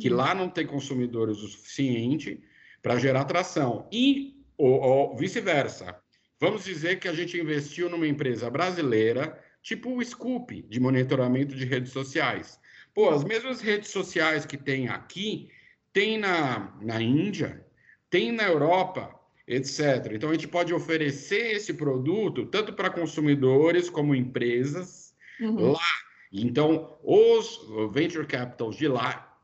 que 0.00 0.08
uhum. 0.08 0.16
lá 0.16 0.34
não 0.34 0.48
tem 0.48 0.66
consumidores 0.66 1.38
o 1.38 1.46
suficiente 1.46 2.42
para 2.82 2.98
gerar 2.98 3.24
tração. 3.24 3.86
E 3.92 4.34
ou, 4.56 4.80
ou 4.80 5.16
vice-versa. 5.16 5.96
Vamos 6.40 6.64
dizer 6.64 6.98
que 6.98 7.08
a 7.08 7.12
gente 7.12 7.38
investiu 7.38 7.88
numa 7.88 8.06
empresa 8.06 8.50
brasileira, 8.50 9.38
tipo 9.64 9.96
o 9.96 10.04
Scoop, 10.04 10.62
de 10.68 10.78
monitoramento 10.78 11.56
de 11.56 11.64
redes 11.64 11.90
sociais. 11.90 12.60
Pô, 12.94 13.08
as 13.08 13.24
mesmas 13.24 13.62
redes 13.62 13.88
sociais 13.88 14.44
que 14.44 14.58
tem 14.58 14.88
aqui, 14.88 15.48
tem 15.90 16.18
na, 16.18 16.76
na 16.82 17.00
Índia, 17.00 17.64
tem 18.10 18.30
na 18.30 18.44
Europa, 18.44 19.18
etc. 19.48 20.12
Então, 20.12 20.28
a 20.28 20.34
gente 20.34 20.46
pode 20.46 20.72
oferecer 20.72 21.56
esse 21.56 21.72
produto 21.72 22.44
tanto 22.44 22.74
para 22.74 22.90
consumidores 22.90 23.88
como 23.88 24.14
empresas 24.14 25.14
uhum. 25.40 25.72
lá. 25.72 25.80
Então, 26.30 26.98
os 27.02 27.58
venture 27.90 28.26
capitals 28.26 28.76
de 28.76 28.86
lá 28.86 29.34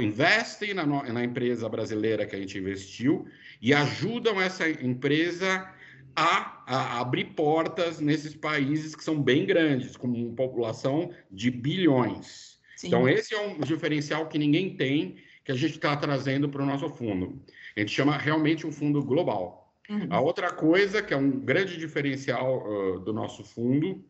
investem 0.00 0.74
na, 0.74 0.86
na 0.86 1.24
empresa 1.24 1.68
brasileira 1.68 2.24
que 2.24 2.36
a 2.36 2.38
gente 2.38 2.56
investiu 2.56 3.26
e 3.60 3.74
ajudam 3.74 4.40
essa 4.40 4.68
empresa 4.68 5.68
a, 6.16 6.62
a, 6.66 7.00
abrir 7.00 7.26
portas 7.34 8.00
nesses 8.00 8.34
países 8.34 8.96
que 8.96 9.04
são 9.04 9.20
bem 9.20 9.44
grandes, 9.44 9.96
com 9.96 10.08
uma 10.08 10.34
população 10.34 11.12
de 11.30 11.50
bilhões. 11.50 12.58
Sim. 12.76 12.88
Então, 12.88 13.08
esse 13.08 13.34
é 13.34 13.40
um 13.40 13.60
diferencial 13.60 14.26
que 14.26 14.38
ninguém 14.38 14.74
tem, 14.76 15.16
que 15.44 15.52
a 15.52 15.54
gente 15.54 15.74
está 15.74 15.94
trazendo 15.96 16.48
para 16.48 16.62
o 16.62 16.66
nosso 16.66 16.88
fundo. 16.88 17.40
A 17.76 17.80
gente 17.80 17.92
chama 17.92 18.16
realmente 18.16 18.66
um 18.66 18.72
fundo 18.72 19.04
global. 19.04 19.74
Uhum. 19.88 20.08
A 20.10 20.20
outra 20.20 20.50
coisa, 20.52 21.02
que 21.02 21.14
é 21.14 21.16
um 21.16 21.30
grande 21.30 21.76
diferencial 21.76 22.66
uh, 22.66 23.00
do 23.00 23.12
nosso 23.12 23.44
fundo, 23.44 24.04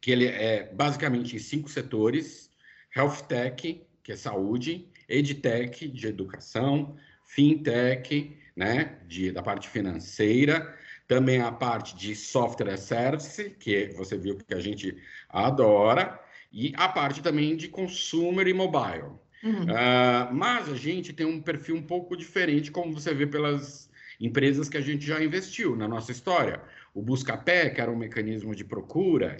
que 0.00 0.10
ele 0.10 0.26
é 0.26 0.72
basicamente 0.72 1.34
em 1.34 1.38
cinco 1.38 1.68
setores: 1.68 2.52
health 2.94 3.22
tech, 3.26 3.82
que 4.02 4.12
é 4.12 4.16
saúde, 4.16 4.88
edtech, 5.08 5.88
de 5.88 6.06
educação, 6.06 6.96
fintech, 7.24 8.36
né, 8.54 8.98
de, 9.06 9.32
da 9.32 9.42
parte 9.42 9.68
financeira, 9.68 10.76
também 11.08 11.40
a 11.40 11.50
parte 11.50 11.96
de 11.96 12.14
software 12.14 12.76
service, 12.76 13.50
que 13.58 13.88
você 13.96 14.16
viu 14.18 14.36
que 14.36 14.54
a 14.54 14.60
gente 14.60 14.94
adora, 15.28 16.20
e 16.52 16.72
a 16.76 16.88
parte 16.88 17.22
também 17.22 17.56
de 17.56 17.66
consumer 17.66 18.46
e 18.46 18.52
mobile. 18.52 19.16
Uhum. 19.42 19.62
Uh, 19.62 20.34
mas 20.34 20.68
a 20.68 20.76
gente 20.76 21.12
tem 21.12 21.26
um 21.26 21.40
perfil 21.40 21.76
um 21.76 21.82
pouco 21.82 22.16
diferente, 22.16 22.70
como 22.70 22.92
você 22.92 23.14
vê 23.14 23.26
pelas 23.26 23.88
empresas 24.20 24.68
que 24.68 24.76
a 24.76 24.80
gente 24.80 25.06
já 25.06 25.22
investiu 25.22 25.74
na 25.74 25.88
nossa 25.88 26.12
história. 26.12 26.60
O 26.92 27.00
Buscapé, 27.00 27.70
que 27.70 27.80
era 27.80 27.90
um 27.90 27.96
mecanismo 27.96 28.54
de 28.54 28.64
procura, 28.64 29.38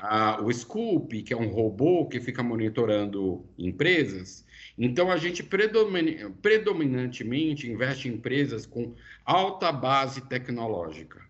uh, 0.00 0.44
o 0.44 0.52
Scoop, 0.52 1.22
que 1.22 1.32
é 1.32 1.36
um 1.36 1.48
robô 1.48 2.06
que 2.06 2.20
fica 2.20 2.42
monitorando 2.42 3.44
empresas, 3.58 4.44
então, 4.82 5.10
a 5.10 5.18
gente 5.18 5.42
predominantemente 5.42 7.70
investe 7.70 8.08
em 8.08 8.12
empresas 8.12 8.64
com 8.64 8.94
alta 9.26 9.70
base 9.70 10.22
tecnológica. 10.22 11.20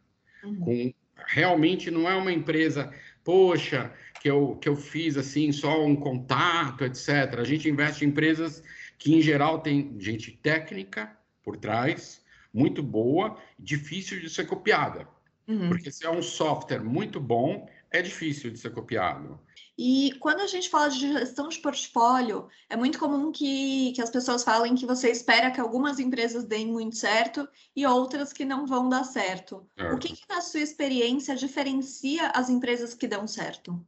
Uhum. 0.44 0.60
Com, 0.60 0.94
realmente 1.26 1.90
não 1.90 2.08
é 2.08 2.14
uma 2.14 2.32
empresa, 2.32 2.94
poxa, 3.24 3.92
que 4.22 4.30
eu, 4.30 4.54
que 4.54 4.68
eu 4.68 4.76
fiz 4.76 5.16
assim, 5.16 5.50
só 5.50 5.84
um 5.84 5.96
contato, 5.96 6.84
etc. 6.84 7.40
A 7.40 7.44
gente 7.44 7.68
investe 7.68 8.04
em 8.04 8.08
empresas 8.08 8.62
que, 8.96 9.16
em 9.16 9.20
geral, 9.20 9.58
tem 9.58 9.96
gente 9.98 10.30
técnica 10.30 11.10
por 11.42 11.56
trás, 11.56 12.22
muito 12.54 12.84
boa, 12.84 13.36
difícil 13.58 14.20
de 14.20 14.30
ser 14.30 14.46
copiada. 14.46 15.08
Uhum. 15.48 15.70
Porque 15.70 15.90
se 15.90 16.06
é 16.06 16.10
um 16.10 16.22
software 16.22 16.84
muito 16.84 17.18
bom, 17.18 17.68
é 17.90 18.00
difícil 18.02 18.50
de 18.50 18.58
ser 18.58 18.70
copiado. 18.70 19.40
E 19.76 20.12
quando 20.20 20.40
a 20.40 20.46
gente 20.46 20.68
fala 20.68 20.90
de 20.90 21.00
gestão 21.00 21.48
de 21.48 21.58
portfólio, 21.58 22.48
é 22.68 22.76
muito 22.76 22.98
comum 22.98 23.32
que, 23.32 23.92
que 23.92 24.02
as 24.02 24.10
pessoas 24.10 24.44
falem 24.44 24.74
que 24.74 24.84
você 24.84 25.10
espera 25.10 25.50
que 25.50 25.60
algumas 25.60 25.98
empresas 25.98 26.44
deem 26.44 26.66
muito 26.66 26.96
certo 26.96 27.48
e 27.74 27.86
outras 27.86 28.32
que 28.32 28.44
não 28.44 28.66
vão 28.66 28.88
dar 28.88 29.04
certo. 29.04 29.66
certo. 29.76 29.94
O 29.94 29.98
que, 29.98 30.14
que, 30.14 30.22
na 30.28 30.42
sua 30.42 30.60
experiência, 30.60 31.34
diferencia 31.34 32.28
as 32.28 32.50
empresas 32.50 32.92
que 32.92 33.08
dão 33.08 33.26
certo? 33.26 33.82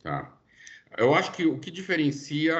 Tá. 0.00 0.38
Eu 0.96 1.14
acho 1.14 1.32
que 1.32 1.44
o 1.44 1.58
que 1.58 1.70
diferencia 1.70 2.58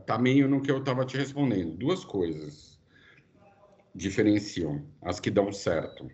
está 0.00 0.16
é, 0.16 0.18
meio 0.18 0.48
no 0.48 0.60
que 0.60 0.70
eu 0.70 0.78
estava 0.78 1.06
te 1.06 1.16
respondendo. 1.16 1.76
Duas 1.76 2.04
coisas 2.04 2.78
diferenciam 3.94 4.84
as 5.00 5.18
que 5.18 5.30
dão 5.30 5.50
certo. 5.50 6.10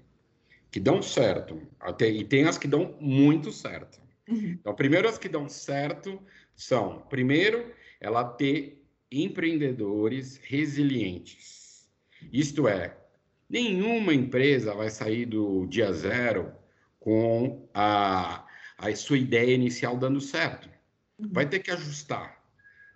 Que 0.70 0.78
dão 0.78 1.02
certo, 1.02 1.60
até, 1.80 2.08
e 2.08 2.24
tem 2.24 2.46
as 2.46 2.58
que 2.58 2.66
dão 2.66 2.96
muito 3.00 3.52
certo. 3.52 4.03
Uhum. 4.28 4.56
Então, 4.60 4.74
primeiro, 4.74 5.08
as 5.08 5.18
que 5.18 5.28
dão 5.28 5.48
certo 5.48 6.20
são, 6.54 7.00
primeiro, 7.08 7.72
ela 8.00 8.24
ter 8.24 8.82
empreendedores 9.10 10.36
resilientes. 10.42 11.88
Isto 12.32 12.66
é, 12.66 12.96
nenhuma 13.48 14.14
empresa 14.14 14.74
vai 14.74 14.90
sair 14.90 15.26
do 15.26 15.66
dia 15.66 15.92
zero 15.92 16.52
com 16.98 17.68
a, 17.74 18.46
a 18.78 18.96
sua 18.96 19.18
ideia 19.18 19.54
inicial 19.54 19.96
dando 19.96 20.20
certo. 20.20 20.68
Uhum. 21.18 21.28
Vai 21.32 21.48
ter 21.48 21.60
que 21.60 21.70
ajustar. 21.70 22.43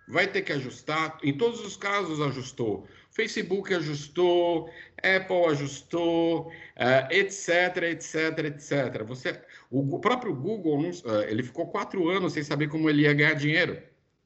Vai 0.09 0.25
ter 0.25 0.41
que 0.41 0.51
ajustar. 0.51 1.19
Em 1.23 1.37
todos 1.37 1.63
os 1.63 1.77
casos, 1.77 2.19
ajustou. 2.19 2.87
Facebook 3.11 3.71
ajustou, 3.75 4.67
Apple 4.97 5.45
ajustou, 5.51 6.47
uh, 6.47 7.11
etc, 7.11 7.83
etc, 7.83 8.39
etc. 8.45 9.03
Você, 9.05 9.39
o 9.69 9.99
próprio 9.99 10.33
Google, 10.33 10.79
uh, 10.79 11.21
ele 11.27 11.43
ficou 11.43 11.67
quatro 11.67 12.09
anos 12.09 12.33
sem 12.33 12.43
saber 12.43 12.69
como 12.69 12.89
ele 12.89 13.03
ia 13.03 13.13
ganhar 13.13 13.35
dinheiro. 13.35 13.81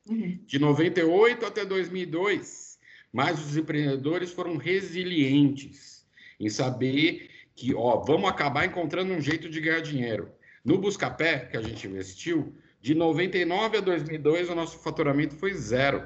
Uhum. 0.09 0.39
De 0.45 0.57
98 0.57 1.45
até 1.45 1.65
2002. 1.65 2.79
Mas 3.11 3.45
os 3.45 3.57
empreendedores 3.57 4.31
foram 4.31 4.55
resilientes 4.55 6.05
em 6.39 6.49
saber 6.49 7.29
que, 7.55 7.75
ó, 7.75 7.99
vamos 7.99 8.29
acabar 8.29 8.65
encontrando 8.65 9.13
um 9.13 9.21
jeito 9.21 9.49
de 9.49 9.59
ganhar 9.59 9.81
dinheiro. 9.81 10.31
No 10.63 10.77
Buscapé, 10.77 11.39
que 11.39 11.57
a 11.57 11.61
gente 11.61 11.85
investiu, 11.87 12.55
de 12.83 12.93
99 12.93 13.77
a 13.77 13.79
2002, 13.79 14.49
o 14.49 14.55
nosso 14.55 14.77
faturamento 14.79 15.37
foi 15.37 15.53
zero. 15.53 16.05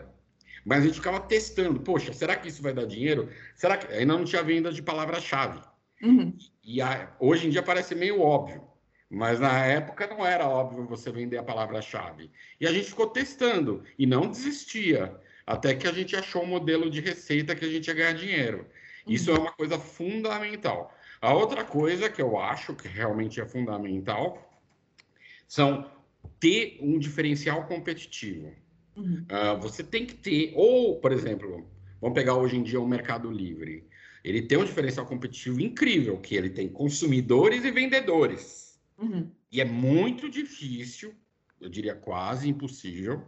Mas 0.63 0.83
a 0.83 0.85
gente 0.85 0.97
ficava 0.97 1.19
testando, 1.19 1.79
poxa, 1.79 2.13
será 2.13 2.35
que 2.35 2.47
isso 2.47 2.61
vai 2.61 2.71
dar 2.71 2.85
dinheiro? 2.85 3.31
Será 3.55 3.77
que 3.77 3.91
ainda 3.91 4.15
não 4.15 4.23
tinha 4.23 4.43
venda 4.43 4.71
de 4.71 4.83
palavra-chave? 4.83 5.59
Uhum. 6.03 6.37
E 6.63 6.79
a... 6.79 7.11
hoje 7.19 7.47
em 7.47 7.49
dia 7.49 7.63
parece 7.63 7.95
meio 7.95 8.21
óbvio, 8.21 8.63
mas 9.09 9.39
na 9.39 9.65
época 9.65 10.05
não 10.05 10.23
era 10.23 10.47
óbvio 10.47 10.85
você 10.85 11.11
vender 11.11 11.37
a 11.37 11.43
palavra-chave. 11.43 12.29
E 12.61 12.67
a 12.67 12.71
gente 12.71 12.89
ficou 12.89 13.07
testando 13.07 13.83
e 13.97 14.05
não 14.05 14.29
desistia, 14.29 15.19
até 15.47 15.73
que 15.73 15.87
a 15.87 15.91
gente 15.91 16.15
achou 16.15 16.43
um 16.43 16.47
modelo 16.47 16.91
de 16.91 17.01
receita 17.01 17.55
que 17.55 17.65
a 17.65 17.69
gente 17.69 17.87
ia 17.87 17.93
ganhar 17.95 18.13
dinheiro. 18.13 18.67
Uhum. 19.07 19.13
Isso 19.13 19.31
é 19.31 19.33
uma 19.33 19.51
coisa 19.51 19.79
fundamental. 19.79 20.95
A 21.19 21.33
outra 21.33 21.63
coisa 21.63 22.07
que 22.07 22.21
eu 22.21 22.37
acho 22.37 22.75
que 22.75 22.87
realmente 22.87 23.41
é 23.41 23.47
fundamental 23.47 24.47
são 25.47 25.96
ter 26.39 26.77
um 26.81 26.97
diferencial 26.97 27.65
competitivo. 27.65 28.53
Uhum. 28.95 29.25
Uh, 29.29 29.61
você 29.61 29.83
tem 29.83 30.05
que 30.05 30.15
ter, 30.15 30.53
ou, 30.55 30.99
por 30.99 31.11
exemplo, 31.11 31.69
vamos 32.01 32.15
pegar 32.15 32.35
hoje 32.35 32.57
em 32.57 32.63
dia 32.63 32.79
o 32.79 32.87
Mercado 32.87 33.29
Livre. 33.29 33.87
Ele 34.23 34.41
tem 34.41 34.57
um 34.57 34.65
diferencial 34.65 35.05
competitivo 35.05 35.61
incrível, 35.61 36.17
que 36.17 36.35
ele 36.35 36.49
tem 36.49 36.67
consumidores 36.67 37.63
e 37.63 37.71
vendedores. 37.71 38.79
Uhum. 38.97 39.29
E 39.51 39.61
é 39.61 39.65
muito 39.65 40.29
difícil, 40.29 41.13
eu 41.61 41.69
diria 41.69 41.95
quase 41.95 42.49
impossível, 42.49 43.23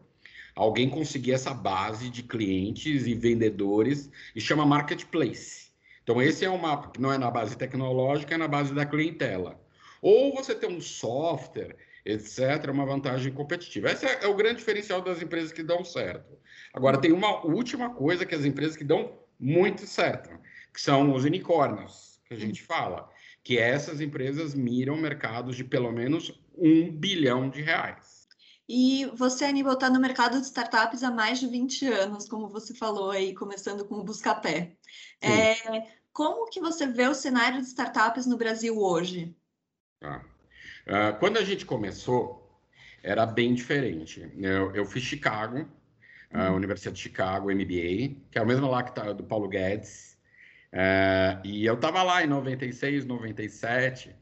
alguém 0.55 0.89
conseguir 0.89 1.31
essa 1.31 1.53
base 1.53 2.09
de 2.09 2.23
clientes 2.23 3.07
e 3.07 3.13
vendedores 3.13 4.09
e 4.35 4.41
chama 4.41 4.65
marketplace. 4.65 5.69
Então, 6.03 6.21
esse 6.21 6.43
é 6.43 6.49
uma, 6.49 6.91
não 6.97 7.13
é 7.13 7.17
na 7.17 7.29
base 7.29 7.55
tecnológica, 7.55 8.33
é 8.33 8.37
na 8.37 8.47
base 8.47 8.73
da 8.73 8.85
clientela. 8.85 9.61
Ou 10.01 10.35
você 10.35 10.55
tem 10.55 10.69
um 10.69 10.81
software 10.81 11.75
etc., 12.11 12.65
é 12.67 12.71
uma 12.71 12.85
vantagem 12.85 13.31
competitiva. 13.31 13.91
Esse 13.91 14.05
é, 14.05 14.23
é, 14.23 14.27
o 14.27 14.35
grande 14.35 14.57
diferencial 14.57 15.01
das 15.01 15.21
empresas 15.21 15.51
que 15.51 15.63
dão 15.63 15.83
certo. 15.83 16.37
Agora, 16.73 16.99
tem 16.99 17.11
uma 17.11 17.45
última 17.45 17.89
coisa 17.89 18.25
que 18.25 18.35
as 18.35 18.45
empresas 18.45 18.75
que 18.75 18.83
dão 18.83 19.19
muito 19.39 19.85
certo, 19.87 20.29
que 20.73 20.81
são 20.81 21.13
os 21.13 21.23
unicórnios, 21.23 22.19
que 22.25 22.33
a 22.33 22.37
gente 22.37 22.61
fala, 22.61 23.09
que 23.43 23.57
essas 23.57 24.01
empresas 24.01 24.53
miram 24.53 24.97
mercados 24.97 25.55
de 25.55 25.63
pelo 25.63 25.91
menos 25.91 26.39
um 26.55 26.91
bilhão 26.91 27.49
de 27.49 27.61
reais. 27.61 28.27
E 28.67 29.05
você, 29.15 29.45
Aníbal, 29.45 29.73
está 29.73 29.89
no 29.89 29.99
mercado 29.99 30.39
de 30.39 30.45
startups 30.45 31.03
há 31.03 31.09
mais 31.09 31.39
de 31.39 31.47
20 31.47 31.87
anos, 31.87 32.29
como 32.29 32.47
você 32.47 32.75
falou 32.75 33.09
aí, 33.09 33.33
começando 33.33 33.83
com 33.85 33.95
o 33.95 34.03
Buscapé. 34.03 34.77
É, 35.19 35.55
como 36.13 36.49
que 36.49 36.59
você 36.59 36.85
vê 36.85 37.07
o 37.07 37.15
cenário 37.15 37.59
de 37.59 37.65
startups 37.65 38.27
no 38.27 38.37
Brasil 38.37 38.77
hoje? 38.77 39.35
Tá. 39.99 40.23
Uh, 40.87 41.17
quando 41.19 41.37
a 41.37 41.43
gente 41.43 41.65
começou, 41.65 42.39
era 43.03 43.25
bem 43.25 43.53
diferente. 43.53 44.31
Eu, 44.37 44.75
eu 44.75 44.85
fiz 44.85 45.03
Chicago, 45.03 45.67
a 46.31 46.49
uhum. 46.49 46.55
Universidade 46.55 46.95
de 46.95 47.01
Chicago, 47.01 47.51
MBA, 47.51 48.15
que 48.31 48.37
é 48.37 48.41
o 48.41 48.45
mesmo 48.45 48.69
lá 48.69 48.83
que 48.83 48.93
tá, 48.93 49.13
do 49.13 49.23
Paulo 49.23 49.47
Guedes. 49.47 50.17
Uh, 50.71 51.41
e 51.43 51.65
eu 51.65 51.73
estava 51.73 52.03
lá 52.03 52.23
em 52.23 52.27
96, 52.27 53.05
97, 53.05 54.15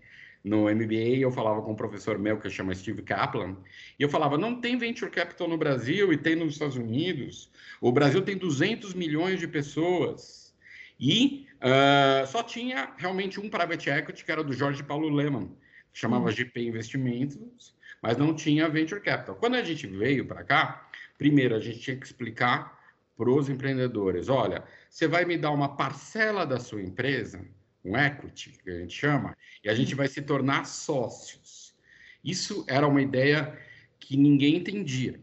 no 0.44 0.74
MBA, 0.74 1.20
eu 1.20 1.32
falava 1.32 1.62
com 1.62 1.74
um 1.74 1.76
professor 1.76 2.18
meu 2.18 2.40
que 2.40 2.50
chama 2.50 2.74
Steve 2.74 3.02
Kaplan, 3.02 3.58
e 4.00 4.04
eu 4.04 4.10
falava, 4.10 4.38
não 4.38 4.62
tem 4.62 4.78
venture 4.78 5.12
capital 5.12 5.48
no 5.48 5.58
Brasil 5.58 6.14
e 6.14 6.18
tem 6.18 6.36
nos 6.36 6.54
Estados 6.54 6.78
Unidos. 6.78 7.52
O 7.82 7.92
Brasil 7.92 8.22
tem 8.22 8.38
200 8.38 8.94
milhões 8.94 9.40
de 9.40 9.48
pessoas. 9.48 10.56
E 11.00 11.46
uh, 11.58 12.26
só 12.26 12.42
tinha 12.42 12.94
realmente 12.98 13.40
um 13.40 13.50
private 13.50 13.90
equity, 13.90 14.24
que 14.24 14.32
era 14.32 14.44
do 14.44 14.54
Jorge 14.54 14.82
Paulo 14.82 15.10
Lehmann, 15.10 15.52
chamava 15.98 16.25
uhum. 16.25 16.32
GP 16.32 16.62
Investimentos, 16.62 17.75
mas 18.01 18.18
não 18.18 18.34
tinha 18.36 18.70
venture 18.70 19.01
capital. 19.01 19.36
Quando 19.36 19.56
a 19.56 19.63
gente 19.63 19.88
veio 19.88 20.25
para 20.25 20.44
cá, 20.44 20.88
primeiro 21.18 21.56
a 21.56 21.60
gente 21.60 21.80
tinha 21.80 21.98
que 21.98 22.06
explicar 22.06 22.77
para 23.18 23.30
os 23.30 23.50
empreendedores: 23.50 24.30
olha, 24.30 24.63
você 24.89 25.08
vai 25.08 25.25
me 25.25 25.38
dar 25.38 25.51
uma 25.51 25.75
parcela 25.75 26.46
da 26.46 26.60
sua 26.60 26.82
empresa, 26.82 27.44
um 27.84 27.98
equity, 27.98 28.51
que 28.63 28.70
a 28.70 28.80
gente 28.80 28.94
chama, 28.94 29.36
e 29.63 29.70
a 29.70 29.74
gente 29.74 29.96
vai 29.96 30.08
se 30.08 30.22
tornar 30.22 30.66
sócios. 30.66 31.75
Isso 32.24 32.63
era 32.68 32.88
uma 32.88 33.01
ideia 33.01 33.58
que 34.00 34.16
ninguém 34.16 34.58
entendia 34.58 35.20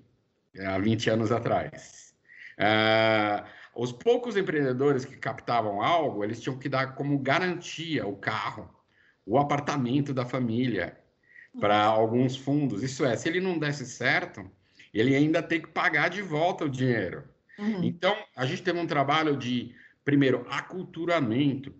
eh, 0.54 0.66
há 0.66 0.78
20 0.78 1.11
anos 1.11 1.31
atrás. 1.31 2.14
Uh, 2.59 3.47
os 3.75 3.93
poucos 3.93 4.37
empreendedores 4.37 5.04
que 5.04 5.16
captavam 5.16 5.83
algo, 5.83 6.23
eles 6.25 6.40
tinham 6.40 6.59
que 6.59 6.69
dar 6.69 6.95
como 6.95 7.19
garantia 7.19 8.07
o 8.07 8.16
carro, 8.16 8.71
o 9.26 9.38
apartamento 9.38 10.12
da 10.12 10.25
família 10.25 10.99
para 11.61 11.83
alguns 11.83 12.37
fundos. 12.37 12.83
Isso 12.83 13.04
é, 13.04 13.16
se 13.16 13.28
ele 13.28 13.40
não 13.40 13.59
desse 13.59 13.87
certo, 13.87 14.49
ele 14.93 15.14
ainda 15.14 15.43
tem 15.43 15.61
que 15.61 15.69
pagar 15.69 16.09
de 16.09 16.23
volta 16.23 16.64
o 16.64 16.71
dinheiro. 16.71 17.25
Uhum. 17.59 17.85
Então, 17.85 18.16
a 18.37 18.45
gente 18.45 18.62
teve 18.62 18.78
um 18.78 18.87
trabalho 18.87 19.37
de, 19.37 19.75
primeiro, 20.04 20.45
aculturamento 20.49 21.73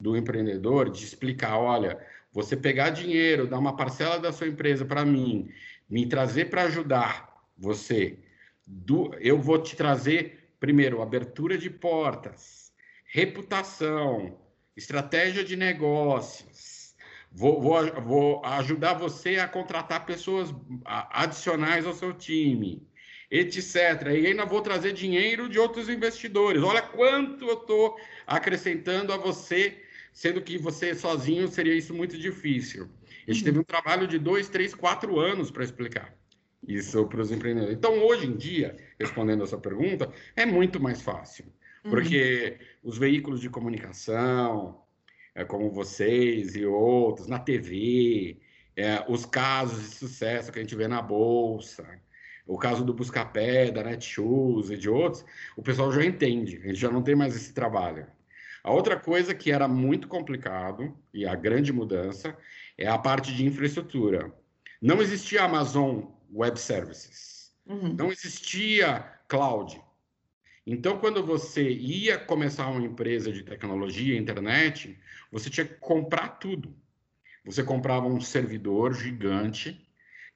do 0.00 0.16
empreendedor, 0.16 0.90
de 0.90 1.04
explicar: 1.04 1.58
olha, 1.58 1.98
você 2.32 2.56
pegar 2.56 2.90
dinheiro, 2.90 3.46
dar 3.46 3.58
uma 3.58 3.76
parcela 3.76 4.18
da 4.18 4.32
sua 4.32 4.48
empresa 4.48 4.84
para 4.84 5.04
mim, 5.04 5.50
me 5.88 6.06
trazer 6.06 6.46
para 6.46 6.64
ajudar 6.64 7.28
você, 7.56 8.18
do, 8.66 9.14
eu 9.18 9.40
vou 9.40 9.60
te 9.60 9.74
trazer 9.74 10.52
primeiro, 10.60 11.00
abertura 11.00 11.56
de 11.56 11.70
portas, 11.70 12.72
reputação, 13.04 14.38
estratégia 14.76 15.42
de 15.42 15.56
negócios. 15.56 16.77
Vou, 17.30 17.60
vou, 17.60 18.02
vou 18.02 18.44
ajudar 18.44 18.94
você 18.94 19.36
a 19.36 19.46
contratar 19.46 20.06
pessoas 20.06 20.54
adicionais 20.84 21.86
ao 21.86 21.92
seu 21.92 22.12
time, 22.12 22.82
etc. 23.30 23.74
E 24.06 24.26
ainda 24.26 24.44
vou 24.44 24.60
trazer 24.60 24.92
dinheiro 24.92 25.48
de 25.48 25.58
outros 25.58 25.88
investidores. 25.88 26.62
Olha 26.62 26.82
quanto 26.82 27.44
eu 27.44 27.54
estou 27.54 27.96
acrescentando 28.26 29.12
a 29.12 29.16
você, 29.16 29.82
sendo 30.12 30.40
que 30.42 30.58
você 30.58 30.94
sozinho 30.94 31.48
seria 31.48 31.74
isso 31.74 31.94
muito 31.94 32.18
difícil. 32.18 32.88
A 33.26 33.32
gente 33.32 33.40
uhum. 33.40 33.44
teve 33.44 33.58
um 33.60 33.64
trabalho 33.64 34.08
de 34.08 34.18
dois, 34.18 34.48
três, 34.48 34.74
quatro 34.74 35.20
anos 35.20 35.50
para 35.50 35.64
explicar 35.64 36.18
isso 36.66 37.06
para 37.06 37.20
os 37.20 37.30
empreendedores. 37.30 37.76
Então, 37.76 37.98
hoje 38.04 38.26
em 38.26 38.36
dia, 38.36 38.76
respondendo 38.98 39.42
a 39.42 39.46
sua 39.46 39.60
pergunta, 39.60 40.10
é 40.34 40.44
muito 40.44 40.80
mais 40.80 41.00
fácil, 41.00 41.46
uhum. 41.84 41.90
porque 41.90 42.58
os 42.82 42.98
veículos 42.98 43.40
de 43.40 43.48
comunicação, 43.48 44.80
é, 45.38 45.44
como 45.44 45.70
vocês 45.70 46.56
e 46.56 46.66
outros, 46.66 47.28
na 47.28 47.38
TV, 47.38 48.40
é, 48.76 49.04
os 49.08 49.24
casos 49.24 49.88
de 49.88 49.94
sucesso 49.94 50.50
que 50.50 50.58
a 50.58 50.62
gente 50.62 50.74
vê 50.74 50.88
na 50.88 51.00
Bolsa, 51.00 51.86
o 52.44 52.58
caso 52.58 52.84
do 52.84 52.92
Buscapé, 52.92 53.70
da 53.70 53.84
Netshoes 53.84 54.68
e 54.68 54.76
de 54.76 54.90
outros, 54.90 55.24
o 55.56 55.62
pessoal 55.62 55.92
já 55.92 56.04
entende, 56.04 56.56
a 56.56 56.66
gente 56.66 56.80
já 56.80 56.90
não 56.90 57.02
tem 57.02 57.14
mais 57.14 57.36
esse 57.36 57.52
trabalho. 57.52 58.04
A 58.64 58.72
outra 58.72 58.98
coisa 58.98 59.32
que 59.32 59.52
era 59.52 59.68
muito 59.68 60.08
complicado, 60.08 60.92
e 61.14 61.24
a 61.24 61.36
grande 61.36 61.72
mudança, 61.72 62.36
é 62.76 62.88
a 62.88 62.98
parte 62.98 63.32
de 63.32 63.46
infraestrutura. 63.46 64.34
Não 64.82 65.00
existia 65.00 65.44
Amazon 65.44 66.02
Web 66.34 66.58
Services. 66.58 67.52
Uhum. 67.64 67.94
Não 67.96 68.10
existia 68.10 69.04
cloud. 69.28 69.80
Então, 70.70 70.98
quando 70.98 71.24
você 71.24 71.66
ia 71.66 72.18
começar 72.18 72.68
uma 72.68 72.84
empresa 72.84 73.32
de 73.32 73.42
tecnologia, 73.42 74.18
internet, 74.18 74.98
você 75.32 75.48
tinha 75.48 75.64
que 75.64 75.76
comprar 75.76 76.28
tudo. 76.28 76.76
Você 77.42 77.62
comprava 77.62 78.06
um 78.06 78.20
servidor 78.20 78.92
gigante, 78.92 79.80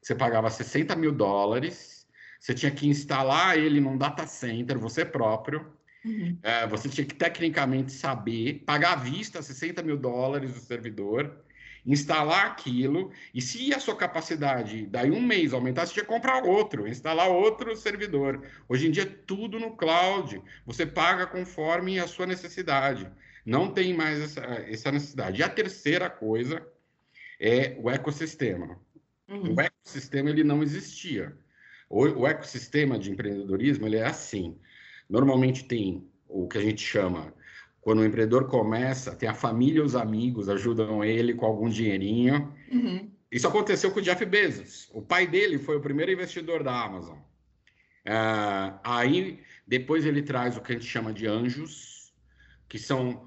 você 0.01 0.14
pagava 0.14 0.49
60 0.49 0.97
mil 0.97 1.12
dólares, 1.12 2.09
você 2.40 2.55
tinha 2.55 2.73
que 2.73 2.88
instalar 2.88 3.59
ele 3.59 3.79
num 3.79 3.99
data 3.99 4.27
center, 4.27 4.79
você 4.79 5.05
próprio. 5.05 5.71
Uhum. 6.03 6.38
É, 6.42 6.66
você 6.66 6.88
tinha 6.88 7.07
que 7.07 7.14
tecnicamente 7.14 7.92
saber, 7.92 8.62
pagar 8.64 8.95
à 8.95 8.97
vista 8.97 9.42
60 9.42 9.83
mil 9.83 9.99
dólares 9.99 10.55
do 10.55 10.61
servidor, 10.61 11.45
instalar 11.85 12.47
aquilo, 12.47 13.11
e 13.35 13.40
se 13.40 13.75
a 13.75 13.81
sua 13.81 13.97
capacidade 13.97 14.87
daí 14.87 15.11
um 15.11 15.21
mês 15.21 15.53
aumentar, 15.53 15.87
você 15.87 15.95
tinha 15.95 16.05
que 16.05 16.12
comprar 16.12 16.45
outro, 16.45 16.87
instalar 16.87 17.29
outro 17.29 17.75
servidor. 17.77 18.47
Hoje 18.68 18.87
em 18.87 18.90
dia, 18.90 19.05
tudo 19.05 19.59
no 19.59 19.77
cloud, 19.77 20.40
você 20.64 20.87
paga 20.87 21.27
conforme 21.27 21.99
a 21.99 22.07
sua 22.07 22.27
necessidade. 22.27 23.11
Não 23.45 23.68
tem 23.73 23.92
mais 23.95 24.21
essa, 24.21 24.40
essa 24.40 24.92
necessidade. 24.92 25.40
E 25.40 25.42
a 25.42 25.49
terceira 25.49 26.09
coisa 26.09 26.64
é 27.40 27.77
o 27.81 27.90
ecossistema. 27.90 28.79
Uhum. 29.29 29.55
O 29.57 29.61
ecossistema 29.61 30.31
ele 30.31 30.45
não 30.45 30.62
existia. 30.62 31.37
O, 31.90 32.03
o 32.05 32.27
ecossistema 32.27 32.97
de 32.99 33.11
empreendedorismo 33.11 33.87
ele 33.87 33.97
é 33.97 34.07
assim. 34.07 34.57
Normalmente 35.11 35.64
tem 35.64 36.09
o 36.29 36.47
que 36.47 36.59
a 36.59 36.62
gente 36.62 36.83
chama 36.83 37.35
quando 37.83 37.99
o 37.99 38.05
empreendedor 38.05 38.47
começa, 38.47 39.14
tem 39.14 39.29
a 39.29 39.35
família 39.35 39.81
e 39.81 39.83
os 39.83 39.97
amigos 39.97 40.49
ajudam 40.49 41.05
ele 41.05 41.35
com 41.35 41.45
algum 41.45 41.68
dinheirinho. 41.68 42.55
Uhum. 42.71 43.11
Isso 43.31 43.47
aconteceu 43.49 43.90
com 43.90 43.99
o 43.99 44.03
Jeff 44.03 44.25
Bezos. 44.25 44.88
O 44.95 45.03
pai 45.03 45.27
dele 45.27 45.59
foi 45.59 45.77
o 45.77 45.81
primeiro 45.81 46.12
investidor 46.12 46.62
da 46.62 46.81
Amazon. 46.81 47.18
Uh, 48.07 48.79
aí, 48.85 49.40
depois 49.66 50.07
ele 50.07 50.23
traz 50.23 50.57
o 50.57 50.61
que 50.61 50.73
a 50.73 50.75
gente 50.77 50.87
chama 50.87 51.12
de 51.12 51.27
anjos, 51.27 52.14
que 52.68 52.79
são 52.79 53.27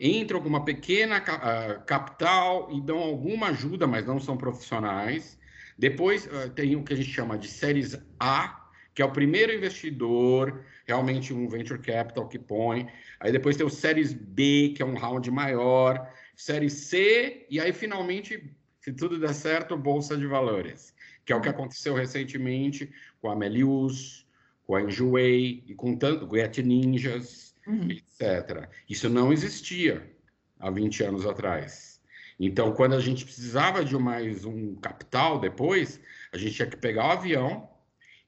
entram 0.00 0.40
com 0.40 0.48
uma 0.48 0.64
pequena 0.64 1.18
uh, 1.18 1.84
capital 1.84 2.68
e 2.70 2.80
dão 2.80 2.98
alguma 2.98 3.48
ajuda, 3.48 3.84
mas 3.84 4.06
não 4.06 4.20
são 4.20 4.36
profissionais. 4.36 5.36
Depois 5.76 6.26
uh, 6.26 6.50
tem 6.50 6.76
o 6.76 6.84
que 6.84 6.92
a 6.92 6.96
gente 6.96 7.10
chama 7.10 7.36
de 7.36 7.48
séries 7.48 7.98
A, 8.20 8.67
que 8.98 9.02
é 9.02 9.04
o 9.04 9.12
primeiro 9.12 9.52
investidor, 9.52 10.64
realmente 10.84 11.32
um 11.32 11.48
venture 11.48 11.78
capital 11.78 12.26
que 12.26 12.36
põe. 12.36 12.88
Aí 13.20 13.30
depois 13.30 13.56
tem 13.56 13.64
o 13.64 13.70
Séries 13.70 14.12
B, 14.12 14.72
que 14.74 14.82
é 14.82 14.84
um 14.84 14.96
round 14.96 15.30
maior, 15.30 16.12
Série 16.34 16.68
C, 16.68 17.46
e 17.48 17.60
aí 17.60 17.72
finalmente, 17.72 18.52
se 18.80 18.92
tudo 18.92 19.20
der 19.20 19.34
certo, 19.34 19.76
Bolsa 19.76 20.16
de 20.16 20.26
Valores, 20.26 20.92
que 21.24 21.32
é 21.32 21.36
o 21.36 21.40
que 21.40 21.48
aconteceu 21.48 21.94
recentemente 21.94 22.92
com 23.22 23.30
a 23.30 23.36
Melius, 23.36 24.26
com 24.66 24.74
a 24.74 24.82
Enjoei 24.82 25.62
e 25.68 25.76
com 25.76 25.94
tanto, 25.94 26.26
com 26.26 26.34
Get 26.34 26.58
Ninjas, 26.58 27.54
uhum. 27.68 27.88
etc. 27.92 28.68
Isso 28.88 29.08
não 29.08 29.32
existia 29.32 30.12
há 30.58 30.72
20 30.72 31.04
anos 31.04 31.24
atrás. 31.24 32.02
Então, 32.40 32.72
quando 32.72 32.96
a 32.96 33.00
gente 33.00 33.24
precisava 33.24 33.84
de 33.84 33.96
mais 33.96 34.44
um 34.44 34.74
capital 34.74 35.38
depois, 35.38 36.00
a 36.32 36.36
gente 36.36 36.56
tinha 36.56 36.66
que 36.66 36.76
pegar 36.76 37.06
o 37.06 37.12
avião, 37.12 37.77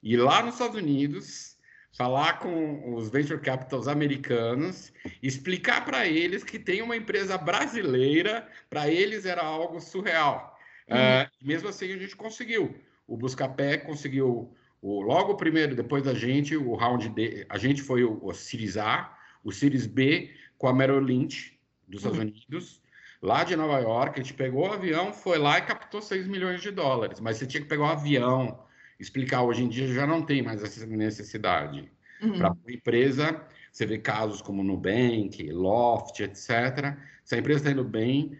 ir 0.01 0.17
lá 0.17 0.41
nos 0.41 0.53
Estados 0.53 0.77
Unidos, 0.77 1.57
falar 1.93 2.39
com 2.39 2.95
os 2.95 3.09
venture 3.09 3.39
capitals 3.39 3.87
americanos, 3.87 4.91
explicar 5.21 5.85
para 5.85 6.07
eles 6.07 6.43
que 6.43 6.57
tem 6.57 6.81
uma 6.81 6.95
empresa 6.95 7.37
brasileira, 7.37 8.47
para 8.69 8.89
eles 8.89 9.25
era 9.25 9.41
algo 9.41 9.79
surreal. 9.79 10.57
Uhum. 10.89 10.95
Uh, 10.95 11.47
mesmo 11.47 11.69
assim, 11.69 11.91
a 11.91 11.97
gente 11.97 12.15
conseguiu. 12.15 12.75
O 13.07 13.17
Buscapé 13.17 13.77
conseguiu 13.77 14.53
o, 14.81 15.01
logo 15.01 15.35
primeiro, 15.35 15.75
depois 15.75 16.03
da 16.03 16.13
gente, 16.13 16.55
o 16.55 16.75
round 16.75 17.07
D, 17.09 17.45
a 17.49 17.57
gente 17.57 17.81
foi 17.81 18.03
o, 18.03 18.19
o 18.23 18.33
Series 18.33 18.77
A, 18.77 19.15
o 19.43 19.51
Series 19.51 19.85
B 19.85 20.33
com 20.57 20.67
a 20.67 20.73
Merrill 20.73 20.99
Lynch 20.99 21.59
dos 21.87 21.99
Estados 21.99 22.19
uhum. 22.19 22.25
Unidos, 22.25 22.81
lá 23.21 23.43
de 23.43 23.55
Nova 23.55 23.79
York, 23.79 24.19
a 24.19 24.23
gente 24.23 24.33
pegou 24.33 24.67
o 24.67 24.73
avião, 24.73 25.13
foi 25.13 25.37
lá 25.37 25.57
e 25.57 25.61
captou 25.61 26.01
6 26.01 26.27
milhões 26.27 26.61
de 26.61 26.71
dólares, 26.71 27.19
mas 27.19 27.37
você 27.37 27.45
tinha 27.45 27.61
que 27.61 27.67
pegar 27.67 27.83
o 27.83 27.87
avião, 27.87 28.63
explicar. 29.01 29.43
Hoje 29.43 29.63
em 29.63 29.67
dia 29.67 29.87
já 29.87 30.05
não 30.05 30.21
tem 30.21 30.41
mais 30.41 30.63
essa 30.63 30.85
necessidade. 30.85 31.91
Uhum. 32.21 32.37
Para 32.37 32.49
a 32.49 32.71
empresa, 32.71 33.43
você 33.71 33.85
vê 33.85 33.97
casos 33.97 34.41
como 34.41 34.63
Nubank, 34.63 35.51
Loft, 35.51 36.19
etc. 36.19 36.95
Se 37.23 37.35
a 37.35 37.39
empresa 37.39 37.59
está 37.59 37.71
indo 37.71 37.83
bem, 37.83 38.37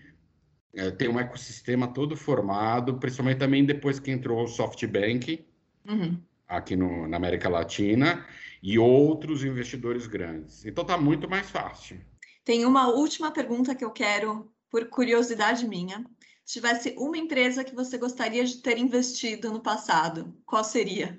é, 0.74 0.92
tem 0.92 1.10
um 1.10 1.20
ecossistema 1.20 1.88
todo 1.88 2.16
formado, 2.16 2.98
principalmente 2.98 3.40
também 3.40 3.66
depois 3.66 4.00
que 4.00 4.12
entrou 4.12 4.44
o 4.44 4.48
SoftBank 4.48 5.46
uhum. 5.88 6.18
aqui 6.48 6.76
no, 6.76 7.08
na 7.08 7.18
América 7.18 7.50
Latina 7.50 8.26
e 8.62 8.78
outros 8.78 9.44
investidores 9.44 10.06
grandes. 10.08 10.66
Então 10.66 10.84
está 10.84 10.98
muito 10.98 11.30
mais 11.30 11.50
fácil. 11.50 12.00
Tem 12.46 12.66
uma 12.66 12.88
última 12.88 13.32
pergunta 13.32 13.76
que 13.76 13.84
eu 13.84 13.92
quero, 13.92 14.52
por 14.70 14.86
curiosidade 14.86 15.68
minha. 15.68 16.06
Se 16.52 16.60
tivesse 16.60 16.94
uma 16.98 17.18
empresa 17.18 17.64
que 17.64 17.74
você 17.74 17.98
gostaria 17.98 18.44
de 18.44 18.58
ter 18.58 18.78
investido 18.78 19.54
no 19.54 19.62
passado, 19.62 20.36
qual 20.46 20.66
seria? 20.66 21.18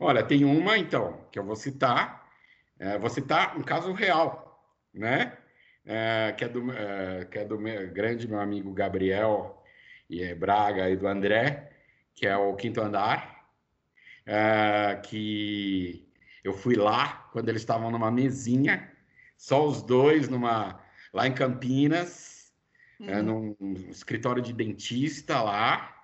Olha, 0.00 0.22
tem 0.22 0.42
uma 0.42 0.78
então 0.78 1.20
que 1.30 1.38
eu 1.38 1.44
vou 1.44 1.54
citar. 1.54 2.26
É, 2.78 2.98
vou 2.98 3.10
citar 3.10 3.58
um 3.58 3.62
caso 3.62 3.92
real, 3.92 4.66
né? 4.94 5.36
é, 5.84 6.34
que, 6.34 6.44
é 6.44 6.48
do, 6.48 6.72
é, 6.72 7.26
que 7.26 7.38
é 7.40 7.44
do 7.44 7.58
meu, 7.60 7.92
grande 7.92 8.26
meu 8.26 8.40
amigo 8.40 8.72
Gabriel 8.72 9.62
e 10.08 10.22
é 10.22 10.34
Braga 10.34 10.88
e 10.88 10.96
do 10.96 11.06
André, 11.06 11.70
que 12.14 12.26
é 12.26 12.34
o 12.34 12.54
Quinto 12.56 12.80
Andar, 12.80 13.46
é, 14.24 14.98
que 15.04 16.10
eu 16.42 16.54
fui 16.54 16.74
lá 16.74 17.28
quando 17.32 17.50
eles 17.50 17.60
estavam 17.60 17.90
numa 17.90 18.10
mesinha, 18.10 18.90
só 19.36 19.66
os 19.66 19.82
dois, 19.82 20.26
numa, 20.30 20.80
lá 21.12 21.26
em 21.26 21.34
Campinas, 21.34 22.33
é, 23.00 23.20
uhum. 23.20 23.56
num 23.60 23.72
escritório 23.90 24.42
de 24.42 24.52
dentista 24.52 25.40
lá. 25.42 25.94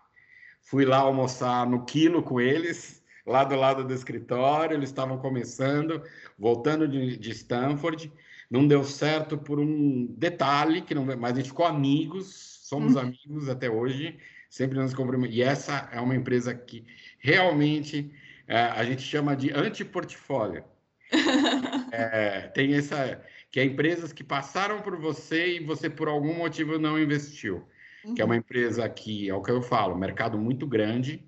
Fui 0.62 0.84
lá 0.84 0.98
almoçar 0.98 1.66
no 1.66 1.84
quilo 1.84 2.22
com 2.22 2.40
eles, 2.40 3.02
lá 3.26 3.44
do 3.44 3.56
lado 3.56 3.84
do 3.84 3.94
escritório. 3.94 4.76
Eles 4.76 4.90
estavam 4.90 5.18
começando, 5.18 6.02
voltando 6.38 6.86
de, 6.86 7.16
de 7.16 7.30
Stanford 7.30 8.12
não 8.50 8.66
deu 8.66 8.82
certo 8.82 9.38
por 9.38 9.60
um 9.60 10.06
detalhe, 10.18 10.82
que 10.82 10.94
não, 10.94 11.04
mas 11.04 11.32
a 11.32 11.36
gente 11.36 11.50
ficou 11.50 11.64
amigos, 11.64 12.58
somos 12.64 12.96
uhum. 12.96 13.02
amigos 13.02 13.48
até 13.48 13.70
hoje, 13.70 14.18
sempre 14.48 14.76
nos 14.76 14.92
cumprimentamos. 14.92 15.36
E 15.36 15.42
essa 15.42 15.88
é 15.92 16.00
uma 16.00 16.16
empresa 16.16 16.52
que 16.52 16.84
realmente 17.20 18.12
é, 18.48 18.56
a 18.62 18.84
gente 18.84 19.02
chama 19.02 19.36
de 19.36 19.52
anti-portfólio. 19.52 20.64
é, 21.92 22.48
tem 22.48 22.74
essa 22.74 23.22
que 23.50 23.58
é 23.58 23.64
empresas 23.64 24.12
que 24.12 24.22
passaram 24.22 24.80
por 24.80 24.96
você 24.96 25.56
e 25.56 25.64
você 25.64 25.90
por 25.90 26.08
algum 26.08 26.34
motivo 26.34 26.78
não 26.78 26.98
investiu. 26.98 27.64
Uhum. 28.04 28.14
Que 28.14 28.22
é 28.22 28.24
uma 28.24 28.34
uhum. 28.34 28.40
empresa 28.40 28.88
que, 28.88 29.28
é 29.28 29.34
o 29.34 29.42
que 29.42 29.50
eu 29.50 29.60
falo, 29.60 29.98
mercado 29.98 30.38
muito 30.38 30.66
grande. 30.66 31.24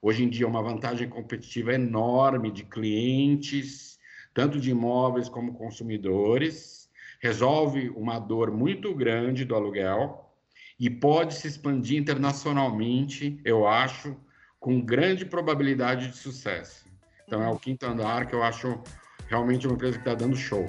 Hoje 0.00 0.22
em 0.22 0.28
dia, 0.28 0.46
uma 0.46 0.62
vantagem 0.62 1.08
competitiva 1.08 1.72
enorme 1.72 2.50
de 2.50 2.64
clientes, 2.64 3.98
tanto 4.34 4.60
de 4.60 4.70
imóveis 4.70 5.28
como 5.28 5.54
consumidores, 5.54 6.90
resolve 7.20 7.88
uma 7.90 8.18
dor 8.18 8.50
muito 8.50 8.94
grande 8.94 9.46
do 9.46 9.54
aluguel 9.54 10.30
e 10.78 10.90
pode 10.90 11.34
se 11.34 11.48
expandir 11.48 11.98
internacionalmente, 11.98 13.40
eu 13.44 13.66
acho, 13.66 14.14
com 14.60 14.80
grande 14.80 15.24
probabilidade 15.24 16.08
de 16.08 16.16
sucesso. 16.16 16.84
Então 17.26 17.42
é 17.42 17.48
o 17.48 17.58
quinto 17.58 17.86
andar 17.86 18.26
que 18.26 18.34
eu 18.34 18.42
acho 18.42 18.78
realmente 19.28 19.66
uma 19.66 19.74
empresa 19.74 19.94
que 19.94 20.00
está 20.00 20.14
dando 20.14 20.36
show. 20.36 20.68